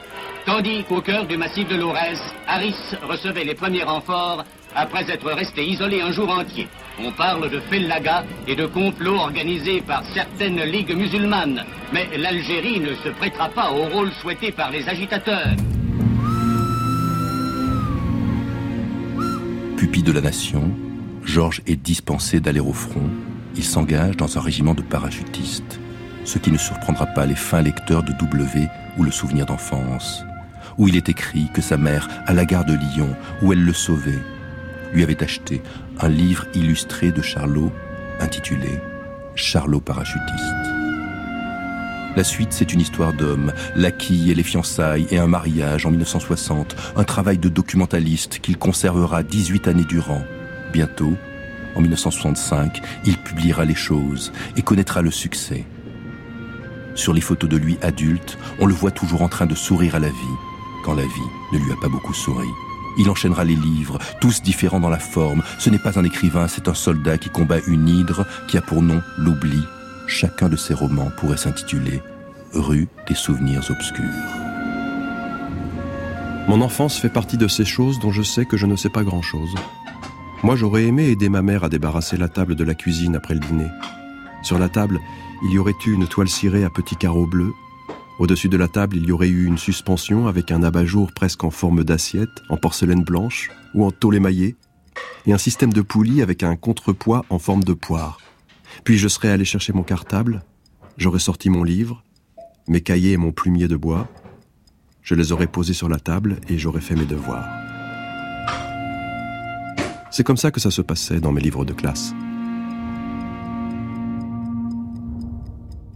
tandis 0.47 0.85
qu'au 0.85 1.01
cœur 1.01 1.27
du 1.27 1.35
massif 1.35 1.67
de 1.67 1.75
l'Aurès, 1.75 2.19
Harris 2.47 2.73
recevait 3.03 3.43
les 3.43 3.53
premiers 3.53 3.83
renforts 3.83 4.45
après 4.73 5.03
être 5.11 5.29
resté 5.29 5.65
isolé 5.65 5.99
un 5.99 6.11
jour 6.11 6.29
entier. 6.29 6.69
On 7.03 7.11
parle 7.11 7.49
de 7.49 7.59
fellaga 7.59 8.23
et 8.47 8.55
de 8.55 8.65
complots 8.65 9.17
organisés 9.17 9.81
par 9.81 10.03
certaines 10.13 10.63
ligues 10.63 10.95
musulmanes, 10.95 11.65
mais 11.91 12.07
l'Algérie 12.17 12.79
ne 12.79 12.95
se 12.95 13.09
prêtera 13.09 13.49
pas 13.49 13.71
au 13.71 13.89
rôle 13.89 14.09
souhaité 14.21 14.53
par 14.53 14.71
les 14.71 14.87
agitateurs. 14.87 15.53
Pupille 19.75 20.03
de 20.03 20.13
la 20.13 20.21
nation, 20.21 20.71
Georges 21.25 21.61
est 21.67 21.75
dispensé 21.75 22.39
d'aller 22.39 22.61
au 22.61 22.73
front. 22.73 23.09
Il 23.55 23.65
s'engage 23.65 24.15
dans 24.15 24.37
un 24.37 24.41
régiment 24.41 24.73
de 24.73 24.81
parachutistes, 24.81 25.77
ce 26.23 26.37
qui 26.37 26.51
ne 26.51 26.57
surprendra 26.57 27.05
pas 27.05 27.25
les 27.25 27.35
fins 27.35 27.61
lecteurs 27.61 28.03
de 28.03 28.13
W 28.13 28.67
ou 28.97 29.03
le 29.03 29.11
souvenir 29.11 29.45
d'enfance, 29.45 30.23
où 30.77 30.87
il 30.87 30.95
est 30.95 31.09
écrit 31.09 31.49
que 31.53 31.61
sa 31.61 31.77
mère, 31.77 32.07
à 32.25 32.33
la 32.33 32.45
gare 32.45 32.65
de 32.65 32.73
Lyon, 32.73 33.15
où 33.41 33.53
elle 33.53 33.63
le 33.63 33.73
sauvait, 33.73 34.19
lui 34.93 35.03
avait 35.03 35.23
acheté 35.23 35.61
un 35.99 36.09
livre 36.09 36.45
illustré 36.53 37.11
de 37.11 37.21
Charlot 37.21 37.71
intitulé 38.19 38.79
Charlot 39.35 39.79
parachutiste. 39.79 40.77
La 42.15 42.23
suite, 42.23 42.51
c'est 42.51 42.73
une 42.73 42.81
histoire 42.81 43.13
d'homme, 43.13 43.53
la 43.75 43.91
quille 43.91 44.31
et 44.31 44.35
les 44.35 44.41
fiançailles 44.41 45.05
et 45.11 45.19
un 45.19 45.27
mariage 45.27 45.85
en 45.85 45.91
1960, 45.91 46.75
un 46.95 47.03
travail 47.03 47.37
de 47.37 47.47
documentaliste 47.47 48.39
qu'il 48.39 48.57
conservera 48.57 49.21
18 49.21 49.67
années 49.67 49.85
durant. 49.87 50.23
Bientôt, 50.73 51.13
en 51.75 51.81
1965, 51.81 52.81
il 53.05 53.17
publiera 53.19 53.65
Les 53.65 53.75
choses 53.75 54.33
et 54.55 54.63
connaîtra 54.63 55.03
le 55.03 55.11
succès. 55.11 55.65
Sur 56.95 57.13
les 57.13 57.21
photos 57.21 57.47
de 57.47 57.57
lui 57.57 57.77
adulte, 57.83 58.39
on 58.59 58.65
le 58.65 58.73
voit 58.73 58.89
toujours 58.89 59.21
en 59.21 59.29
train 59.29 59.45
de 59.45 59.53
sourire 59.53 59.93
à 59.93 59.99
la 59.99 60.09
vie, 60.09 60.37
la 60.95 61.03
vie 61.03 61.29
ne 61.53 61.59
lui 61.59 61.71
a 61.71 61.75
pas 61.75 61.89
beaucoup 61.89 62.13
souri. 62.13 62.47
Il 62.97 63.09
enchaînera 63.09 63.43
les 63.43 63.55
livres, 63.55 63.99
tous 64.19 64.41
différents 64.41 64.79
dans 64.79 64.89
la 64.89 64.99
forme. 64.99 65.43
Ce 65.59 65.69
n'est 65.69 65.77
pas 65.77 65.99
un 65.99 66.03
écrivain, 66.03 66.47
c'est 66.47 66.67
un 66.67 66.73
soldat 66.73 67.17
qui 67.17 67.29
combat 67.29 67.59
une 67.67 67.87
hydre 67.87 68.25
qui 68.47 68.57
a 68.57 68.61
pour 68.61 68.81
nom 68.81 69.01
l'oubli. 69.17 69.61
Chacun 70.07 70.49
de 70.49 70.55
ses 70.55 70.73
romans 70.73 71.11
pourrait 71.17 71.37
s'intituler 71.37 72.01
Rue 72.53 72.87
des 73.07 73.13
souvenirs 73.13 73.69
obscurs. 73.69 74.03
Mon 76.47 76.61
enfance 76.61 76.97
fait 76.97 77.09
partie 77.09 77.37
de 77.37 77.47
ces 77.47 77.65
choses 77.65 77.99
dont 77.99 78.11
je 78.11 78.21
sais 78.23 78.45
que 78.45 78.55
je 78.55 78.65
ne 78.65 78.77
sais 78.77 78.89
pas 78.89 79.03
grand-chose. 79.03 79.53
Moi, 80.43 80.55
j'aurais 80.55 80.85
aimé 80.85 81.09
aider 81.09 81.27
ma 81.27 81.41
mère 81.41 81.65
à 81.65 81.69
débarrasser 81.69 82.15
la 82.15 82.29
table 82.29 82.55
de 82.55 82.63
la 82.63 82.73
cuisine 82.73 83.15
après 83.15 83.33
le 83.33 83.41
dîner. 83.41 83.67
Sur 84.43 84.57
la 84.57 84.69
table, 84.69 84.99
il 85.43 85.51
y 85.51 85.59
aurait 85.59 85.75
eu 85.85 85.91
une 85.91 86.07
toile 86.07 86.29
cirée 86.29 86.63
à 86.63 86.69
petits 86.69 86.95
carreaux 86.95 87.25
bleus. 87.25 87.53
Au-dessus 88.19 88.49
de 88.49 88.57
la 88.57 88.67
table, 88.67 88.97
il 88.97 89.05
y 89.05 89.11
aurait 89.11 89.27
eu 89.27 89.45
une 89.45 89.59
suspension 89.59 90.27
avec 90.27 90.51
un 90.51 90.63
abat-jour 90.63 91.11
presque 91.11 91.43
en 91.43 91.51
forme 91.51 91.83
d'assiette, 91.83 92.41
en 92.49 92.57
porcelaine 92.57 93.03
blanche 93.03 93.51
ou 93.75 93.85
en 93.85 93.91
tôle 93.91 94.15
émaillée, 94.15 94.55
et 95.27 95.33
un 95.33 95.37
système 95.37 95.71
de 95.71 95.83
poulies 95.83 96.23
avec 96.23 96.41
un 96.41 96.55
contrepoids 96.55 97.25
en 97.29 97.37
forme 97.37 97.63
de 97.63 97.73
poire. 97.73 98.19
Puis 98.83 98.97
je 98.97 99.07
serais 99.07 99.29
allé 99.29 99.45
chercher 99.45 99.71
mon 99.71 99.83
cartable, 99.83 100.43
j'aurais 100.97 101.19
sorti 101.19 101.51
mon 101.51 101.63
livre, 101.63 102.03
mes 102.67 102.81
cahiers 102.81 103.11
et 103.11 103.17
mon 103.17 103.31
plumier 103.31 103.67
de 103.67 103.75
bois, 103.75 104.07
je 105.03 105.13
les 105.13 105.31
aurais 105.31 105.47
posés 105.47 105.73
sur 105.73 105.87
la 105.87 105.99
table 105.99 106.37
et 106.49 106.57
j'aurais 106.57 106.81
fait 106.81 106.95
mes 106.95 107.05
devoirs. 107.05 107.47
C'est 110.09 110.23
comme 110.23 110.37
ça 110.37 110.49
que 110.49 110.59
ça 110.59 110.71
se 110.71 110.81
passait 110.81 111.19
dans 111.19 111.31
mes 111.31 111.41
livres 111.41 111.65
de 111.65 111.73
classe. 111.73 112.15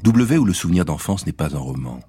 W 0.03 0.37
ou 0.37 0.45
le 0.45 0.53
souvenir 0.53 0.85
d'enfance 0.85 1.25
n'est 1.25 1.31
pas 1.31 1.55
un 1.55 1.59
roman. 1.59 1.99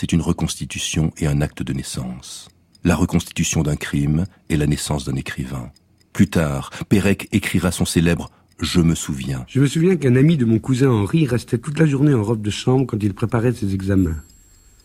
C'est 0.00 0.12
une 0.12 0.20
reconstitution 0.20 1.12
et 1.18 1.26
un 1.26 1.40
acte 1.40 1.64
de 1.64 1.72
naissance. 1.72 2.48
La 2.84 2.94
reconstitution 2.94 3.64
d'un 3.64 3.74
crime 3.74 4.26
et 4.48 4.56
la 4.56 4.68
naissance 4.68 5.04
d'un 5.04 5.16
écrivain. 5.16 5.72
Plus 6.12 6.28
tard, 6.28 6.70
Pérec 6.88 7.26
écrira 7.32 7.72
son 7.72 7.84
célèbre 7.84 8.30
Je 8.60 8.80
me 8.80 8.94
souviens. 8.94 9.44
Je 9.48 9.58
me 9.58 9.66
souviens 9.66 9.96
qu'un 9.96 10.14
ami 10.14 10.36
de 10.36 10.44
mon 10.44 10.60
cousin 10.60 10.88
Henri 10.88 11.26
restait 11.26 11.58
toute 11.58 11.80
la 11.80 11.86
journée 11.86 12.14
en 12.14 12.22
robe 12.22 12.42
de 12.42 12.50
chambre 12.50 12.86
quand 12.86 13.02
il 13.02 13.12
préparait 13.12 13.52
ses 13.52 13.74
examens. 13.74 14.22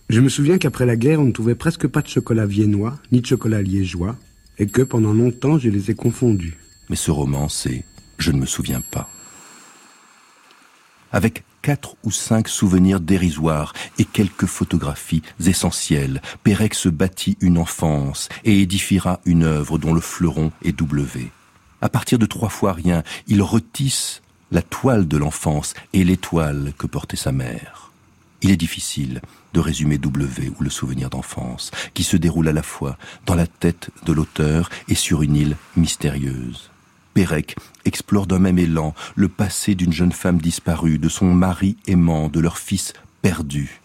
Je 0.09 0.19
me 0.19 0.29
souviens 0.29 0.57
qu'après 0.57 0.87
la 0.87 0.95
guerre, 0.95 1.19
on 1.19 1.25
ne 1.25 1.31
trouvait 1.31 1.53
presque 1.53 1.85
pas 1.85 2.01
de 2.01 2.07
chocolat 2.07 2.47
viennois, 2.47 2.97
ni 3.11 3.21
de 3.21 3.27
chocolat 3.27 3.61
liégeois, 3.61 4.15
et 4.57 4.65
que 4.65 4.81
pendant 4.81 5.13
longtemps, 5.13 5.59
je 5.59 5.69
les 5.69 5.91
ai 5.91 5.93
confondus. 5.93 6.57
Mais 6.89 6.95
ce 6.95 7.11
roman, 7.11 7.49
c'est 7.49 7.85
Je 8.17 8.31
ne 8.31 8.39
me 8.39 8.47
souviens 8.47 8.81
pas. 8.81 9.07
Avec 11.11 11.43
quatre 11.63 11.95
ou 12.03 12.11
cinq 12.11 12.47
souvenirs 12.47 12.99
dérisoires 12.99 13.73
et 13.97 14.05
quelques 14.05 14.45
photographies 14.45 15.23
essentielles, 15.43 16.21
Pérec 16.43 16.75
se 16.75 16.89
bâtit 16.89 17.37
une 17.41 17.57
enfance 17.57 18.29
et 18.43 18.61
édifiera 18.61 19.19
une 19.25 19.43
œuvre 19.43 19.79
dont 19.79 19.93
le 19.93 20.01
fleuron 20.01 20.51
est 20.63 20.77
W. 20.77 21.31
À 21.81 21.89
partir 21.89 22.19
de 22.19 22.27
trois 22.27 22.49
fois 22.49 22.73
rien, 22.73 23.01
il 23.27 23.41
retisse 23.41 24.21
la 24.51 24.61
toile 24.61 25.07
de 25.07 25.17
l'enfance 25.17 25.73
et 25.93 26.03
l'étoile 26.03 26.73
que 26.77 26.85
portait 26.85 27.17
sa 27.17 27.31
mère. 27.31 27.91
Il 28.41 28.51
est 28.51 28.57
difficile 28.57 29.21
de 29.53 29.59
résumer 29.61 29.97
W 29.97 30.51
ou 30.59 30.63
le 30.63 30.69
souvenir 30.69 31.09
d'enfance, 31.09 31.71
qui 31.93 32.03
se 32.03 32.17
déroule 32.17 32.49
à 32.49 32.53
la 32.53 32.63
fois 32.63 32.97
dans 33.25 33.35
la 33.35 33.47
tête 33.47 33.89
de 34.05 34.11
l'auteur 34.11 34.69
et 34.89 34.95
sur 34.95 35.21
une 35.21 35.37
île 35.37 35.57
mystérieuse. 35.77 36.72
Pérec 37.13 37.55
explore 37.85 38.27
d'un 38.27 38.39
même 38.39 38.59
élan 38.59 38.93
le 39.15 39.29
passé 39.29 39.75
d'une 39.75 39.93
jeune 39.93 40.11
femme 40.11 40.39
disparue, 40.39 40.97
de 40.97 41.09
son 41.09 41.33
mari 41.33 41.77
aimant, 41.87 42.27
de 42.27 42.39
leur 42.39 42.57
fils 42.57 42.93
perdu. 43.21 43.79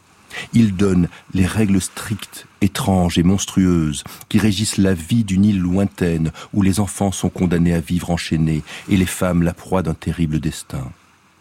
Il 0.52 0.76
donne 0.76 1.08
les 1.34 1.46
règles 1.46 1.80
strictes, 1.80 2.46
étranges 2.60 3.18
et 3.18 3.22
monstrueuses 3.22 4.04
qui 4.28 4.38
régissent 4.38 4.76
la 4.78 4.94
vie 4.94 5.24
d'une 5.24 5.44
île 5.44 5.60
lointaine 5.60 6.32
où 6.52 6.62
les 6.62 6.80
enfants 6.80 7.12
sont 7.12 7.30
condamnés 7.30 7.74
à 7.74 7.80
vivre 7.80 8.10
enchaînés 8.10 8.62
et 8.88 8.96
les 8.96 9.06
femmes 9.06 9.42
la 9.42 9.54
proie 9.54 9.82
d'un 9.82 9.94
terrible 9.94 10.40
destin. 10.40 10.92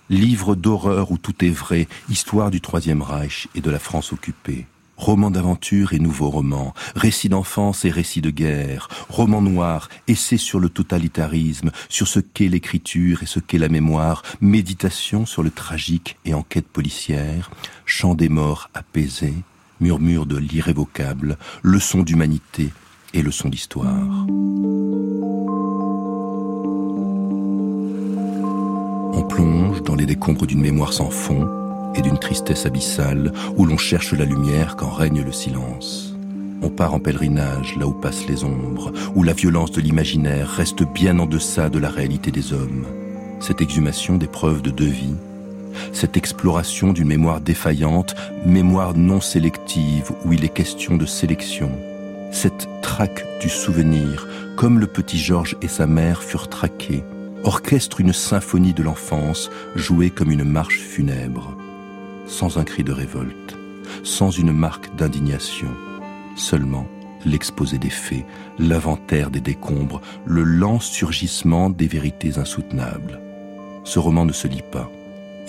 Livre 0.09 0.55
d'horreur 0.55 1.11
où 1.11 1.17
tout 1.17 1.43
est 1.43 1.49
vrai, 1.49 1.87
histoire 2.09 2.49
du 2.49 2.61
Troisième 2.61 3.01
Reich 3.01 3.49
et 3.55 3.61
de 3.61 3.69
la 3.69 3.79
France 3.79 4.13
occupée. 4.13 4.65
Roman 4.97 5.29
d'aventure 5.29 5.93
et 5.93 5.99
nouveau 5.99 6.31
roman, 6.31 6.73
récit 6.95 7.29
d'enfance 7.29 7.85
et 7.85 7.91
récit 7.91 8.21
de 8.21 8.31
guerre, 8.31 8.89
roman 9.09 9.43
noir, 9.43 9.89
essai 10.07 10.37
sur 10.37 10.59
le 10.59 10.69
totalitarisme, 10.69 11.71
sur 11.87 12.07
ce 12.07 12.19
qu'est 12.19 12.49
l'écriture 12.49 13.21
et 13.21 13.27
ce 13.27 13.39
qu'est 13.39 13.59
la 13.59 13.69
mémoire, 13.69 14.23
méditation 14.41 15.27
sur 15.27 15.43
le 15.43 15.51
tragique 15.51 16.17
et 16.25 16.33
enquête 16.33 16.67
policière, 16.67 17.51
chant 17.85 18.15
des 18.15 18.27
morts 18.27 18.71
apaisé, 18.73 19.33
murmure 19.79 20.25
de 20.25 20.37
l'irrévocable, 20.37 21.37
leçon 21.61 22.01
d'humanité 22.01 22.73
et 23.13 23.21
leçon 23.21 23.49
d'histoire. 23.49 24.25
On 29.13 29.23
plonge 29.29 29.83
dans 29.83 29.95
les 29.95 30.07
décombres 30.07 30.47
d'une 30.47 30.61
mémoire 30.61 30.93
sans 30.93 31.11
fond 31.11 31.66
d'une 32.01 32.17
tristesse 32.17 32.65
abyssale 32.65 33.31
où 33.55 33.65
l'on 33.65 33.77
cherche 33.77 34.13
la 34.13 34.25
lumière 34.25 34.75
quand 34.75 34.89
règne 34.89 35.23
le 35.23 35.31
silence. 35.31 36.15
On 36.61 36.69
part 36.69 36.93
en 36.93 36.99
pèlerinage 36.99 37.75
là 37.77 37.87
où 37.87 37.93
passent 37.93 38.27
les 38.27 38.43
ombres, 38.43 38.91
où 39.15 39.23
la 39.23 39.33
violence 39.33 39.71
de 39.71 39.81
l'imaginaire 39.81 40.49
reste 40.49 40.83
bien 40.83 41.19
en 41.19 41.25
deçà 41.25 41.69
de 41.69 41.79
la 41.79 41.89
réalité 41.89 42.31
des 42.31 42.53
hommes. 42.53 42.85
Cette 43.39 43.61
exhumation 43.61 44.17
des 44.17 44.27
preuves 44.27 44.61
de 44.61 44.71
deux 44.71 44.85
vies, 44.85 45.15
cette 45.93 46.17
exploration 46.17 46.93
d'une 46.93 47.07
mémoire 47.07 47.41
défaillante, 47.41 48.15
mémoire 48.45 48.95
non 48.95 49.21
sélective 49.21 50.11
où 50.25 50.33
il 50.33 50.43
est 50.43 50.49
question 50.49 50.97
de 50.97 51.05
sélection, 51.05 51.71
cette 52.31 52.67
traque 52.81 53.25
du 53.39 53.49
souvenir, 53.49 54.27
comme 54.55 54.79
le 54.79 54.87
petit 54.87 55.19
Georges 55.19 55.55
et 55.61 55.67
sa 55.67 55.85
mère 55.85 56.23
furent 56.23 56.49
traqués, 56.49 57.03
orchestre 57.43 58.01
une 58.01 58.13
symphonie 58.13 58.73
de 58.73 58.83
l'enfance 58.83 59.49
jouée 59.75 60.09
comme 60.09 60.31
une 60.31 60.43
marche 60.43 60.79
funèbre, 60.79 61.55
sans 62.37 62.59
un 62.59 62.63
cri 62.63 62.83
de 62.83 62.91
révolte, 62.91 63.57
sans 64.03 64.29
une 64.29 64.51
marque 64.51 64.95
d'indignation, 64.95 65.71
seulement 66.35 66.87
l'exposé 67.25 67.79
des 67.79 67.89
faits, 67.89 68.25
l'inventaire 68.59 69.31
des 69.31 69.39
décombres, 69.39 70.01
le 70.23 70.43
lent 70.43 70.79
surgissement 70.79 71.71
des 71.71 71.87
vérités 71.87 72.37
insoutenables. 72.37 73.19
Ce 73.83 73.97
roman 73.97 74.23
ne 74.23 74.33
se 74.33 74.47
lit 74.47 74.61
pas. 74.71 74.87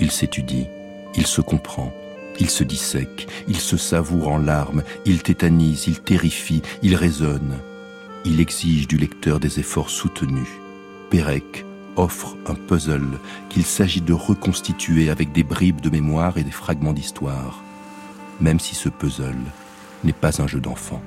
Il 0.00 0.10
s'étudie, 0.10 0.66
il 1.14 1.26
se 1.26 1.42
comprend, 1.42 1.92
il 2.40 2.48
se 2.48 2.64
dissèque, 2.64 3.28
il 3.48 3.60
se 3.60 3.76
savoure 3.76 4.28
en 4.28 4.38
larmes, 4.38 4.82
il 5.04 5.22
tétanise, 5.22 5.88
il 5.88 6.00
terrifie, 6.00 6.62
il 6.82 6.96
raisonne. 6.96 7.58
Il 8.24 8.40
exige 8.40 8.88
du 8.88 8.96
lecteur 8.96 9.40
des 9.40 9.60
efforts 9.60 9.90
soutenus. 9.90 10.48
Pérec 11.10 11.66
offre 11.98 12.36
un 12.46 12.54
puzzle 12.54 13.18
qu'il 13.48 13.64
s'agit 13.64 14.00
de 14.00 14.12
reconstituer 14.12 15.10
avec 15.10 15.32
des 15.32 15.42
bribes 15.42 15.80
de 15.80 15.90
mémoire 15.90 16.38
et 16.38 16.44
des 16.44 16.50
fragments 16.50 16.92
d'histoire, 16.92 17.62
même 18.40 18.60
si 18.60 18.74
ce 18.74 18.88
puzzle 18.88 19.36
n'est 20.04 20.12
pas 20.12 20.40
un 20.40 20.46
jeu 20.46 20.60
d'enfant. 20.60 21.02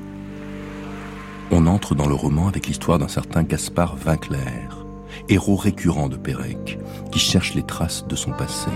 On 1.49 1.65
entre 1.67 1.95
dans 1.95 2.07
le 2.07 2.15
roman 2.15 2.47
avec 2.47 2.67
l'histoire 2.67 2.99
d'un 2.99 3.07
certain 3.07 3.43
Gaspard 3.43 3.95
Vinclair, 3.95 4.85
héros 5.29 5.55
récurrent 5.55 6.09
de 6.09 6.17
Pérec, 6.17 6.79
qui 7.11 7.19
cherche 7.19 7.53
les 7.55 7.63
traces 7.63 8.05
de 8.07 8.15
son 8.15 8.31
passé. 8.31 8.71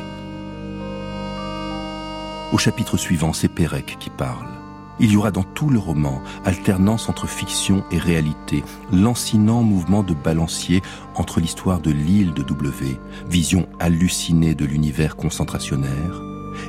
Au 2.51 2.57
chapitre 2.57 2.97
suivant, 2.97 3.33
c'est 3.33 3.49
Pérec 3.49 3.97
qui 3.99 4.09
parle. 4.09 4.54
Il 4.99 5.11
y 5.11 5.17
aura 5.17 5.31
dans 5.31 5.43
tout 5.43 5.69
le 5.69 5.77
roman 5.77 6.21
alternance 6.45 7.09
entre 7.09 7.27
fiction 7.27 7.83
et 7.91 7.97
réalité, 7.97 8.63
lancinant 8.93 9.61
mouvement 9.61 10.03
de 10.03 10.13
balancier 10.13 10.81
entre 11.15 11.41
l'histoire 11.41 11.81
de 11.81 11.91
l'île 11.91 12.33
de 12.33 12.43
W, 12.43 12.97
vision 13.27 13.67
hallucinée 13.79 14.55
de 14.55 14.63
l'univers 14.63 15.17
concentrationnaire, 15.17 16.21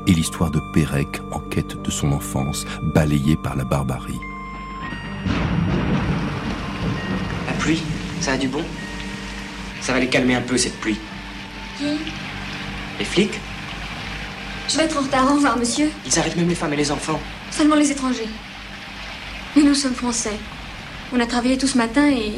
et 0.09 0.13
l'histoire 0.13 0.51
de 0.51 0.61
Pérec 0.75 1.21
en 1.31 1.39
quête 1.39 1.81
de 1.81 1.91
son 1.91 2.11
enfance, 2.11 2.65
balayée 2.95 3.37
par 3.45 3.55
la 3.55 3.65
barbarie. 3.65 4.19
La 7.47 7.53
pluie, 7.59 7.83
ça 8.21 8.33
a 8.33 8.37
du 8.37 8.49
bon? 8.49 8.63
Ça 9.81 9.93
va 9.93 10.01
les 10.01 10.09
calmer 10.09 10.35
un 10.35 10.41
peu, 10.41 10.57
cette 10.57 10.81
pluie. 10.81 10.99
Qui? 11.79 11.99
Les 12.99 13.05
flics? 13.05 13.39
Je 14.69 14.77
vais 14.79 14.85
être 14.85 14.99
en 14.99 15.03
retard. 15.03 15.31
Au 15.31 15.37
revoir, 15.37 15.57
monsieur. 15.57 15.89
Ils 16.05 16.19
arrêtent 16.19 16.37
même 16.37 16.49
les 16.49 16.57
femmes 16.57 16.73
et 16.73 16.77
les 16.77 16.91
enfants. 16.91 17.21
Seulement 17.57 17.77
les 17.77 17.91
étrangers. 17.91 18.29
Mais 19.57 19.63
nous 19.63 19.75
sommes 19.75 19.95
français. 19.95 20.37
On 21.11 21.19
a 21.21 21.27
travaillé 21.27 21.57
tout 21.57 21.67
ce 21.67 21.79
matin 21.79 22.07
et. 22.07 22.35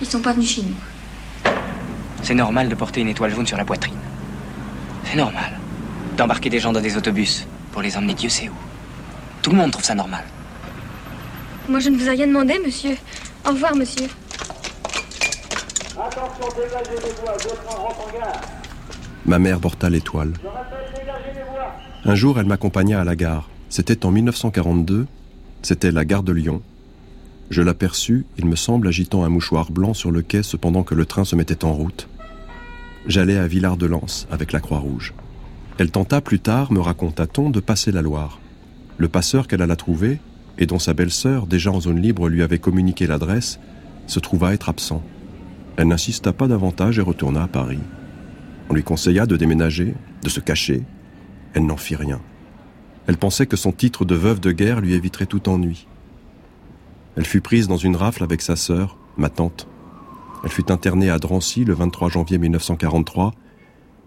Ils 0.00 0.06
sont 0.06 0.20
pas 0.20 0.32
venus 0.32 0.50
chez 0.54 0.62
nous. 0.62 1.52
C'est 2.22 2.34
normal 2.34 2.68
de 2.68 2.76
porter 2.76 3.00
une 3.00 3.08
étoile 3.08 3.34
jaune 3.34 3.46
sur 3.46 3.56
la 3.56 3.64
poitrine. 3.64 3.98
C'est 5.04 5.16
normal. 5.16 5.58
D'embarquer 6.16 6.48
des 6.48 6.60
gens 6.60 6.72
dans 6.72 6.80
des 6.80 6.96
autobus 6.96 7.44
pour 7.72 7.82
les 7.82 7.96
emmener 7.96 8.14
Dieu 8.14 8.28
sait 8.28 8.48
où. 8.48 8.54
Tout 9.42 9.50
le 9.50 9.56
monde 9.56 9.72
trouve 9.72 9.84
ça 9.84 9.96
normal. 9.96 10.22
Moi, 11.68 11.80
je 11.80 11.88
ne 11.88 11.96
vous 11.96 12.06
ai 12.06 12.10
rien 12.10 12.28
demandé, 12.28 12.60
monsieur. 12.64 12.96
Au 13.44 13.50
revoir, 13.50 13.74
monsieur. 13.74 14.06
Attention, 16.00 16.46
dégagez-les-vous, 16.54 17.26
votre 17.26 17.76
rentre 17.76 18.00
en 18.00 18.12
gare. 18.16 18.40
Ma 19.26 19.40
mère 19.40 19.58
porta 19.58 19.90
l'étoile. 19.90 20.34
Un 22.04 22.14
jour, 22.14 22.38
elle 22.38 22.46
m'accompagna 22.46 23.00
à 23.00 23.04
la 23.04 23.16
gare. 23.16 23.48
C'était 23.72 24.04
en 24.04 24.10
1942. 24.10 25.06
C'était 25.62 25.92
la 25.92 26.04
gare 26.04 26.22
de 26.22 26.32
Lyon. 26.32 26.60
Je 27.48 27.62
l'aperçus, 27.62 28.26
il 28.36 28.44
me 28.44 28.54
semble, 28.54 28.86
agitant 28.86 29.24
un 29.24 29.30
mouchoir 29.30 29.72
blanc 29.72 29.94
sur 29.94 30.10
le 30.10 30.20
quai 30.20 30.42
cependant 30.42 30.82
que 30.82 30.94
le 30.94 31.06
train 31.06 31.24
se 31.24 31.36
mettait 31.36 31.64
en 31.64 31.72
route. 31.72 32.06
J'allais 33.06 33.38
à 33.38 33.46
Villard-de-Lans 33.46 34.26
avec 34.30 34.52
la 34.52 34.60
Croix-Rouge. 34.60 35.14
Elle 35.78 35.90
tenta 35.90 36.20
plus 36.20 36.38
tard, 36.38 36.70
me 36.70 36.80
raconta-t-on, 36.80 37.48
de 37.48 37.60
passer 37.60 37.92
la 37.92 38.02
Loire. 38.02 38.40
Le 38.98 39.08
passeur 39.08 39.48
qu'elle 39.48 39.62
alla 39.62 39.76
trouver, 39.76 40.20
et 40.58 40.66
dont 40.66 40.78
sa 40.78 40.92
belle-sœur, 40.92 41.46
déjà 41.46 41.72
en 41.72 41.80
zone 41.80 42.02
libre, 42.02 42.28
lui 42.28 42.42
avait 42.42 42.58
communiqué 42.58 43.06
l'adresse, 43.06 43.58
se 44.06 44.20
trouva 44.20 44.52
être 44.52 44.68
absent. 44.68 45.02
Elle 45.78 45.88
n'insista 45.88 46.34
pas 46.34 46.46
davantage 46.46 46.98
et 46.98 47.02
retourna 47.02 47.44
à 47.44 47.48
Paris. 47.48 47.80
On 48.68 48.74
lui 48.74 48.82
conseilla 48.82 49.24
de 49.24 49.38
déménager, 49.38 49.94
de 50.22 50.28
se 50.28 50.40
cacher. 50.40 50.82
Elle 51.54 51.64
n'en 51.64 51.78
fit 51.78 51.96
rien. 51.96 52.20
Elle 53.06 53.16
pensait 53.16 53.46
que 53.46 53.56
son 53.56 53.72
titre 53.72 54.04
de 54.04 54.14
veuve 54.14 54.40
de 54.40 54.52
guerre 54.52 54.80
lui 54.80 54.94
éviterait 54.94 55.26
tout 55.26 55.48
ennui. 55.48 55.86
Elle 57.16 57.26
fut 57.26 57.40
prise 57.40 57.68
dans 57.68 57.76
une 57.76 57.96
rafle 57.96 58.22
avec 58.22 58.42
sa 58.42 58.56
sœur, 58.56 58.96
ma 59.16 59.28
tante. 59.28 59.66
Elle 60.44 60.50
fut 60.50 60.72
internée 60.72 61.10
à 61.10 61.18
Drancy 61.18 61.64
le 61.64 61.74
23 61.74 62.08
janvier 62.08 62.38
1943, 62.38 63.32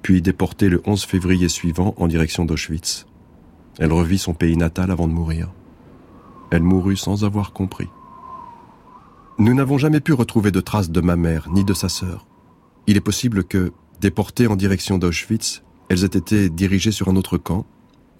puis 0.01 0.21
déportée 0.21 0.69
le 0.69 0.81
11 0.85 1.03
février 1.03 1.49
suivant 1.49 1.93
en 1.97 2.07
direction 2.07 2.45
d'Auschwitz. 2.45 3.05
Elle 3.79 3.91
revit 3.91 4.17
son 4.17 4.33
pays 4.33 4.57
natal 4.57 4.91
avant 4.91 5.07
de 5.07 5.13
mourir. 5.13 5.51
Elle 6.51 6.63
mourut 6.63 6.97
sans 6.97 7.23
avoir 7.25 7.53
compris. 7.53 7.89
Nous 9.37 9.53
n'avons 9.53 9.77
jamais 9.77 9.99
pu 9.99 10.13
retrouver 10.13 10.51
de 10.51 10.61
traces 10.61 10.89
de 10.89 11.01
ma 11.01 11.17
mère 11.17 11.49
ni 11.49 11.65
de 11.65 11.73
sa 11.73 11.89
sœur. 11.89 12.25
Il 12.87 12.95
est 12.95 13.01
possible 13.01 13.43
que, 13.43 13.73
déportées 13.99 14.47
en 14.47 14.55
direction 14.55 14.97
d'Auschwitz, 14.97 15.63
elles 15.89 16.03
aient 16.03 16.17
été 16.17 16.49
dirigées 16.49 16.91
sur 16.91 17.09
un 17.09 17.15
autre 17.15 17.37
camp. 17.37 17.65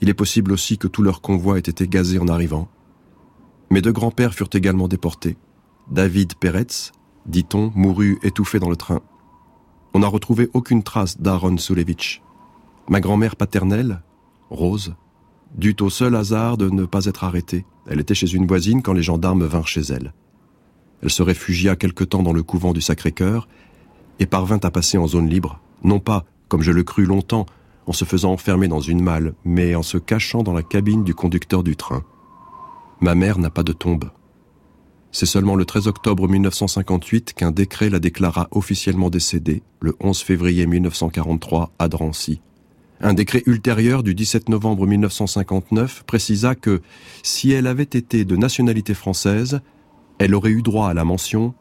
Il 0.06 0.10
est 0.10 0.14
possible 0.14 0.52
aussi 0.52 0.78
que 0.78 0.88
tout 0.88 1.02
leur 1.02 1.20
convoi 1.20 1.58
ait 1.58 1.62
été 1.62 1.88
gazé 1.88 2.20
en 2.20 2.28
arrivant. 2.28 2.68
Mes 3.72 3.82
deux 3.82 3.92
grands-pères 3.92 4.36
furent 4.36 4.52
également 4.54 4.88
déportés. 4.88 5.36
David 5.90 6.36
Peretz, 6.36 6.92
dit-on, 7.26 7.72
mourut 7.74 8.20
étouffé 8.22 8.60
dans 8.60 8.70
le 8.70 8.76
train. 8.76 9.02
On 9.96 10.00
n'a 10.02 10.08
retrouvé 10.08 10.48
aucune 10.54 10.84
trace 10.84 11.20
d'Aaron 11.20 11.58
Sulevich. 11.58 12.22
Ma 12.88 13.00
grand-mère 13.00 13.36
paternelle, 13.36 14.04
Rose, 14.52 14.94
dut 15.56 15.78
au 15.82 15.90
seul 15.90 16.16
hasard 16.16 16.58
de 16.58 16.70
ne 16.70 16.86
pas 16.86 17.06
être 17.06 17.24
arrêtée. 17.24 17.66
Elle 17.88 18.00
était 18.00 18.14
chez 18.14 18.32
une 18.32 18.46
voisine 18.46 18.84
quand 18.84 18.94
les 18.94 19.02
gendarmes 19.02 19.48
vinrent 19.48 19.68
chez 19.68 19.92
elle. 19.92 20.14
Elle 21.02 21.10
se 21.10 21.24
réfugia 21.24 21.76
quelque 21.76 22.04
temps 22.04 22.22
dans 22.22 22.32
le 22.32 22.44
couvent 22.44 22.74
du 22.74 22.82
Sacré-Cœur 22.82 23.48
et 24.20 24.28
parvint 24.28 24.60
à 24.62 24.70
passer 24.70 25.00
en 25.00 25.08
zone 25.08 25.30
libre, 25.30 25.62
non 25.84 26.00
pas, 26.00 26.26
comme 26.48 26.62
je 26.62 26.72
le 26.72 26.84
crus 26.84 27.08
longtemps, 27.08 27.48
en 27.88 27.94
se 27.94 28.06
faisant 28.06 28.32
enfermer 28.32 28.68
dans 28.68 28.80
une 28.80 29.02
malle, 29.02 29.34
mais 29.44 29.76
en 29.76 29.84
se 29.84 29.98
cachant 29.98 30.44
dans 30.44 30.54
la 30.54 30.64
cabine 30.64 31.04
du 31.04 31.14
conducteur 31.14 31.64
du 31.64 31.76
train. 31.76 32.04
Ma 33.02 33.16
mère 33.16 33.38
n'a 33.38 33.50
pas 33.50 33.64
de 33.64 33.74
tombe. 33.74 34.10
C'est 35.12 35.26
seulement 35.26 35.56
le 35.56 35.66
13 35.66 35.88
octobre 35.88 36.28
1958 36.28 37.34
qu'un 37.34 37.52
décret 37.52 37.90
la 37.90 38.00
déclara 38.00 38.48
officiellement 38.52 39.10
décédée, 39.10 39.64
le 39.80 39.96
11 40.02 40.22
février 40.22 40.66
1943 40.66 41.72
à 41.80 41.88
Drancy. 41.88 42.42
Un 43.02 43.14
décret 43.14 43.44
ultérieur 43.46 44.04
du 44.04 44.16
17 44.16 44.50
novembre 44.50 44.88
1959 44.88 46.04
précisa 46.06 46.56
que 46.56 46.82
si 47.24 47.52
elle 47.52 47.68
avait 47.68 47.84
été 47.84 48.26
de 48.26 48.36
nationalité 48.36 48.94
française, 48.94 49.62
elle 50.18 50.34
aurait 50.34 50.52
eu 50.52 50.62
droit 50.62 50.90
à 50.90 50.94
la 50.94 51.04
mention 51.04 51.54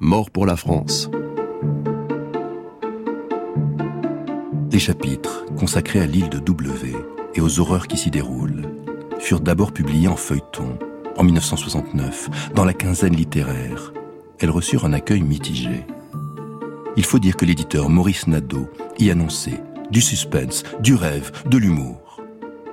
Mort 0.00 0.30
pour 0.30 0.46
la 0.46 0.56
France. 0.56 1.10
Les 4.70 4.78
chapitres 4.78 5.44
consacrés 5.56 6.00
à 6.00 6.06
l'île 6.06 6.30
de 6.30 6.38
W 6.38 6.96
et 7.34 7.40
aux 7.40 7.60
horreurs 7.60 7.86
qui 7.86 7.96
s'y 7.96 8.10
déroulent 8.10 8.68
furent 9.20 9.40
d'abord 9.40 9.72
publiés 9.72 10.08
en 10.08 10.16
feuilleton 10.16 10.78
en 11.16 11.22
1969 11.22 12.52
dans 12.54 12.64
la 12.64 12.72
quinzaine 12.72 13.14
littéraire. 13.14 13.92
Elles 14.40 14.50
reçurent 14.50 14.84
un 14.84 14.92
accueil 14.92 15.22
mitigé. 15.22 15.86
Il 16.96 17.04
faut 17.04 17.18
dire 17.18 17.36
que 17.36 17.44
l'éditeur 17.44 17.88
Maurice 17.88 18.26
Nadeau 18.26 18.68
y 18.98 19.10
annonçait 19.10 19.62
du 19.90 20.00
suspense, 20.00 20.64
du 20.80 20.94
rêve, 20.94 21.30
de 21.46 21.58
l'humour. 21.58 22.20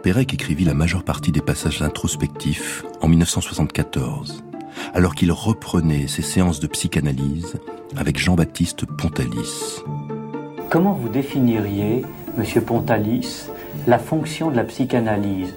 Pérec 0.01 0.33
écrivit 0.33 0.65
la 0.65 0.73
majeure 0.73 1.03
partie 1.03 1.31
des 1.31 1.41
passages 1.41 1.81
introspectifs 1.81 2.83
en 3.01 3.07
1974, 3.07 4.43
alors 4.93 5.13
qu'il 5.13 5.31
reprenait 5.31 6.07
ses 6.07 6.23
séances 6.23 6.59
de 6.59 6.67
psychanalyse 6.67 7.57
avec 7.95 8.17
Jean-Baptiste 8.17 8.85
Pontalis. 8.85 9.83
Comment 10.71 10.93
vous 10.93 11.09
définiriez, 11.09 12.05
Monsieur 12.37 12.61
Pontalis, 12.61 13.49
la 13.87 13.99
fonction 13.99 14.51
de 14.51 14.55
la 14.55 14.63
psychanalyse? 14.63 15.53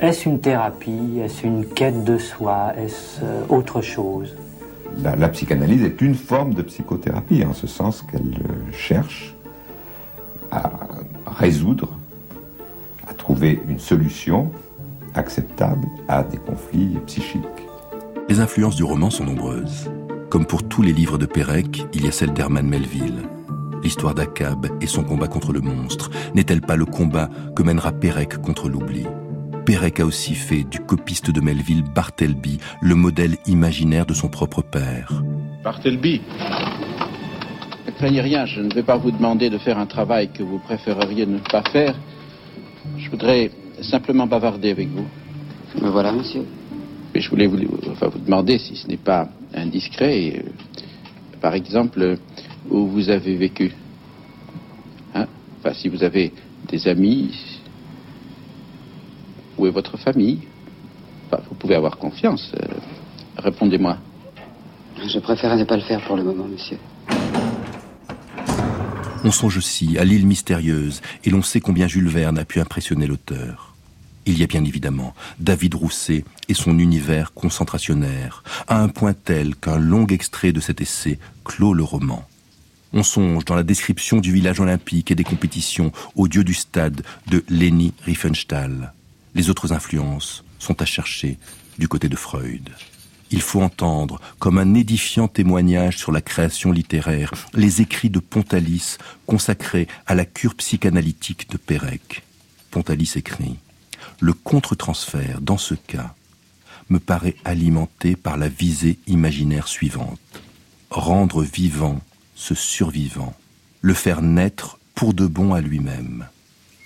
Est-ce 0.00 0.28
une 0.28 0.40
thérapie? 0.40 1.20
Est-ce 1.22 1.46
une 1.46 1.64
quête 1.64 2.02
de 2.02 2.18
soi? 2.18 2.72
Est-ce 2.76 3.20
euh, 3.22 3.44
autre 3.48 3.80
chose? 3.80 4.34
La, 5.04 5.14
la, 5.14 5.28
psychanalyse 5.28 5.84
est 5.84 6.00
une 6.00 6.16
forme 6.16 6.52
de 6.52 6.62
psychothérapie, 6.62 7.44
en 7.44 7.52
ce 7.52 7.68
sens 7.68 8.02
qu'elle 8.02 8.34
euh, 8.50 8.72
cherche 8.72 9.36
à 10.50 10.80
résoudre, 11.28 11.96
à 13.06 13.14
trouver 13.14 13.62
une 13.68 13.78
solution 13.78 14.50
acceptable 15.14 15.86
à 16.08 16.24
des 16.24 16.38
conflits 16.38 16.98
psychiques. 17.06 17.44
Les 18.28 18.40
influences 18.40 18.74
du 18.74 18.82
roman 18.82 19.10
sont 19.10 19.26
nombreuses. 19.26 19.92
Comme 20.28 20.44
pour 20.44 20.64
tous 20.64 20.82
les 20.82 20.92
livres 20.92 21.18
de 21.18 21.26
Pérec, 21.26 21.86
il 21.94 22.04
y 22.04 22.08
a 22.08 22.10
celle 22.10 22.32
d'Herman 22.32 22.66
Melville. 22.66 23.22
L'histoire 23.84 24.14
d'Akab 24.14 24.66
et 24.80 24.86
son 24.86 25.04
combat 25.04 25.28
contre 25.28 25.52
le 25.52 25.60
monstre 25.60 26.10
n'est-elle 26.34 26.62
pas 26.62 26.74
le 26.74 26.86
combat 26.86 27.28
que 27.54 27.62
mènera 27.62 27.92
Pérec 27.92 28.38
contre 28.38 28.70
l'oubli? 28.70 29.04
Pérec 29.66 30.00
a 30.00 30.06
aussi 30.06 30.34
fait 30.34 30.64
du 30.64 30.80
copiste 30.80 31.30
de 31.30 31.40
Melville 31.42 31.84
Bartleby 31.94 32.60
le 32.80 32.94
modèle 32.94 33.36
imaginaire 33.46 34.06
de 34.06 34.14
son 34.14 34.28
propre 34.28 34.62
père. 34.62 35.22
Bartleby 35.62 36.22
Ne 37.86 37.92
craignez 37.92 38.22
rien, 38.22 38.46
je 38.46 38.62
ne 38.62 38.72
vais 38.72 38.82
pas 38.82 38.96
vous 38.96 39.10
demander 39.10 39.50
de 39.50 39.58
faire 39.58 39.78
un 39.78 39.86
travail 39.86 40.30
que 40.32 40.42
vous 40.42 40.60
préféreriez 40.60 41.26
ne 41.26 41.38
pas 41.38 41.62
faire. 41.70 41.94
Je 42.96 43.10
voudrais 43.10 43.50
simplement 43.82 44.26
bavarder 44.26 44.70
avec 44.70 44.88
vous. 44.88 45.06
Me 45.82 45.90
voilà, 45.90 46.10
monsieur. 46.10 46.46
Mais 47.14 47.20
je 47.20 47.28
voulais 47.28 47.46
vous, 47.46 47.58
enfin, 47.90 48.08
vous 48.08 48.18
demander 48.18 48.56
si 48.58 48.76
ce 48.76 48.88
n'est 48.88 48.96
pas 48.96 49.28
indiscret, 49.54 50.42
euh, 50.42 50.48
par 51.42 51.52
exemple, 51.52 52.16
où 52.70 52.86
vous 52.88 53.08
avez 53.10 53.36
vécu. 53.36 53.72
Hein? 55.14 55.26
Enfin, 55.60 55.74
si 55.74 55.88
vous 55.88 56.02
avez 56.02 56.32
des 56.68 56.88
amis, 56.88 57.34
où 59.58 59.66
est 59.66 59.70
votre 59.70 59.96
famille? 59.98 60.40
Enfin, 61.30 61.42
Vous 61.48 61.54
pouvez 61.54 61.74
avoir 61.74 61.96
confiance. 61.98 62.52
euh, 62.60 62.66
Répondez-moi. 63.38 63.98
Je 65.06 65.18
préfère 65.18 65.56
ne 65.56 65.64
pas 65.64 65.76
le 65.76 65.82
faire 65.82 66.00
pour 66.06 66.16
le 66.16 66.22
moment, 66.22 66.46
monsieur. 66.46 66.78
On 69.24 69.30
songe 69.30 69.56
aussi 69.56 69.96
à 69.98 70.04
l'île 70.04 70.26
mystérieuse, 70.26 71.00
et 71.24 71.30
l'on 71.30 71.42
sait 71.42 71.60
combien 71.60 71.88
Jules 71.88 72.08
Verne 72.08 72.38
a 72.38 72.44
pu 72.44 72.60
impressionner 72.60 73.06
l'auteur. 73.06 73.74
Il 74.26 74.38
y 74.38 74.42
a 74.42 74.46
bien 74.46 74.64
évidemment 74.64 75.14
David 75.38 75.74
Rousset 75.74 76.24
et 76.48 76.54
son 76.54 76.78
univers 76.78 77.32
concentrationnaire, 77.34 78.42
à 78.68 78.80
un 78.80 78.88
point 78.88 79.12
tel 79.14 79.54
qu'un 79.56 79.76
long 79.78 80.06
extrait 80.06 80.52
de 80.52 80.60
cet 80.60 80.80
essai 80.80 81.18
clôt 81.44 81.74
le 81.74 81.82
roman. 81.82 82.24
On 82.96 83.02
songe 83.02 83.44
dans 83.44 83.56
la 83.56 83.64
description 83.64 84.18
du 84.18 84.32
village 84.32 84.60
olympique 84.60 85.10
et 85.10 85.16
des 85.16 85.24
compétitions 85.24 85.90
au 86.14 86.28
dieu 86.28 86.44
du 86.44 86.54
stade 86.54 87.02
de 87.26 87.44
Leni 87.48 87.92
Riefenstahl. 88.04 88.92
Les 89.34 89.50
autres 89.50 89.72
influences 89.72 90.44
sont 90.60 90.80
à 90.80 90.84
chercher 90.84 91.36
du 91.76 91.88
côté 91.88 92.08
de 92.08 92.14
Freud. 92.14 92.70
Il 93.32 93.40
faut 93.40 93.62
entendre, 93.62 94.20
comme 94.38 94.58
un 94.58 94.74
édifiant 94.74 95.26
témoignage 95.26 95.98
sur 95.98 96.12
la 96.12 96.20
création 96.20 96.70
littéraire, 96.70 97.32
les 97.52 97.80
écrits 97.80 98.10
de 98.10 98.20
Pontalis 98.20 98.98
consacrés 99.26 99.88
à 100.06 100.14
la 100.14 100.24
cure 100.24 100.54
psychanalytique 100.54 101.50
de 101.50 101.56
Pérec. 101.56 102.22
Pontalis 102.70 103.14
écrit 103.16 103.56
Le 104.20 104.34
contre-transfert, 104.34 105.40
dans 105.40 105.58
ce 105.58 105.74
cas, 105.74 106.14
me 106.90 107.00
paraît 107.00 107.34
alimenté 107.44 108.14
par 108.14 108.36
la 108.36 108.48
visée 108.48 109.00
imaginaire 109.08 109.66
suivante 109.66 110.20
rendre 110.90 111.42
vivant 111.42 112.00
ce 112.34 112.54
survivant, 112.54 113.34
le 113.80 113.94
faire 113.94 114.22
naître 114.22 114.78
pour 114.94 115.14
de 115.14 115.26
bon 115.26 115.54
à 115.54 115.60
lui-même. 115.60 116.26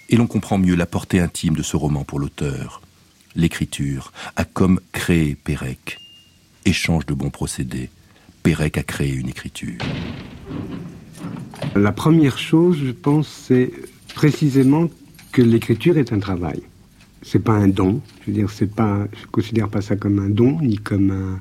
Et 0.08 0.16
l'on 0.16 0.26
comprend 0.26 0.58
mieux 0.58 0.74
la 0.74 0.87
portée 0.87 1.20
intime 1.20 1.54
de 1.54 1.62
ce 1.62 1.76
roman 1.76 2.04
pour 2.04 2.18
l'auteur. 2.18 2.80
L'écriture 3.37 4.12
a 4.37 4.44
comme 4.44 4.80
créé 4.92 5.34
Pérec. 5.34 5.98
Échange 6.64 7.06
de 7.06 7.14
bons 7.14 7.30
procédés. 7.30 7.90
Pérec 8.42 8.78
a 8.78 8.82
créé 8.82 9.12
une 9.12 9.28
écriture. 9.28 9.78
La 11.74 11.92
première 11.92 12.38
chose, 12.38 12.78
je 12.84 12.92
pense, 12.92 13.28
c'est 13.28 13.70
précisément 14.14 14.88
que 15.32 15.42
l'écriture 15.42 15.98
est 15.98 16.12
un 16.12 16.18
travail. 16.18 16.62
C'est 17.22 17.38
pas 17.38 17.52
un 17.52 17.68
don. 17.68 18.00
Je 18.22 18.30
veux 18.30 18.32
dire, 18.32 18.48
considère 19.30 19.68
pas 19.68 19.82
ça 19.82 19.96
comme 19.96 20.18
un 20.18 20.30
don, 20.30 20.61
ni 20.61 20.78
comme 20.78 21.11
un. 21.11 21.40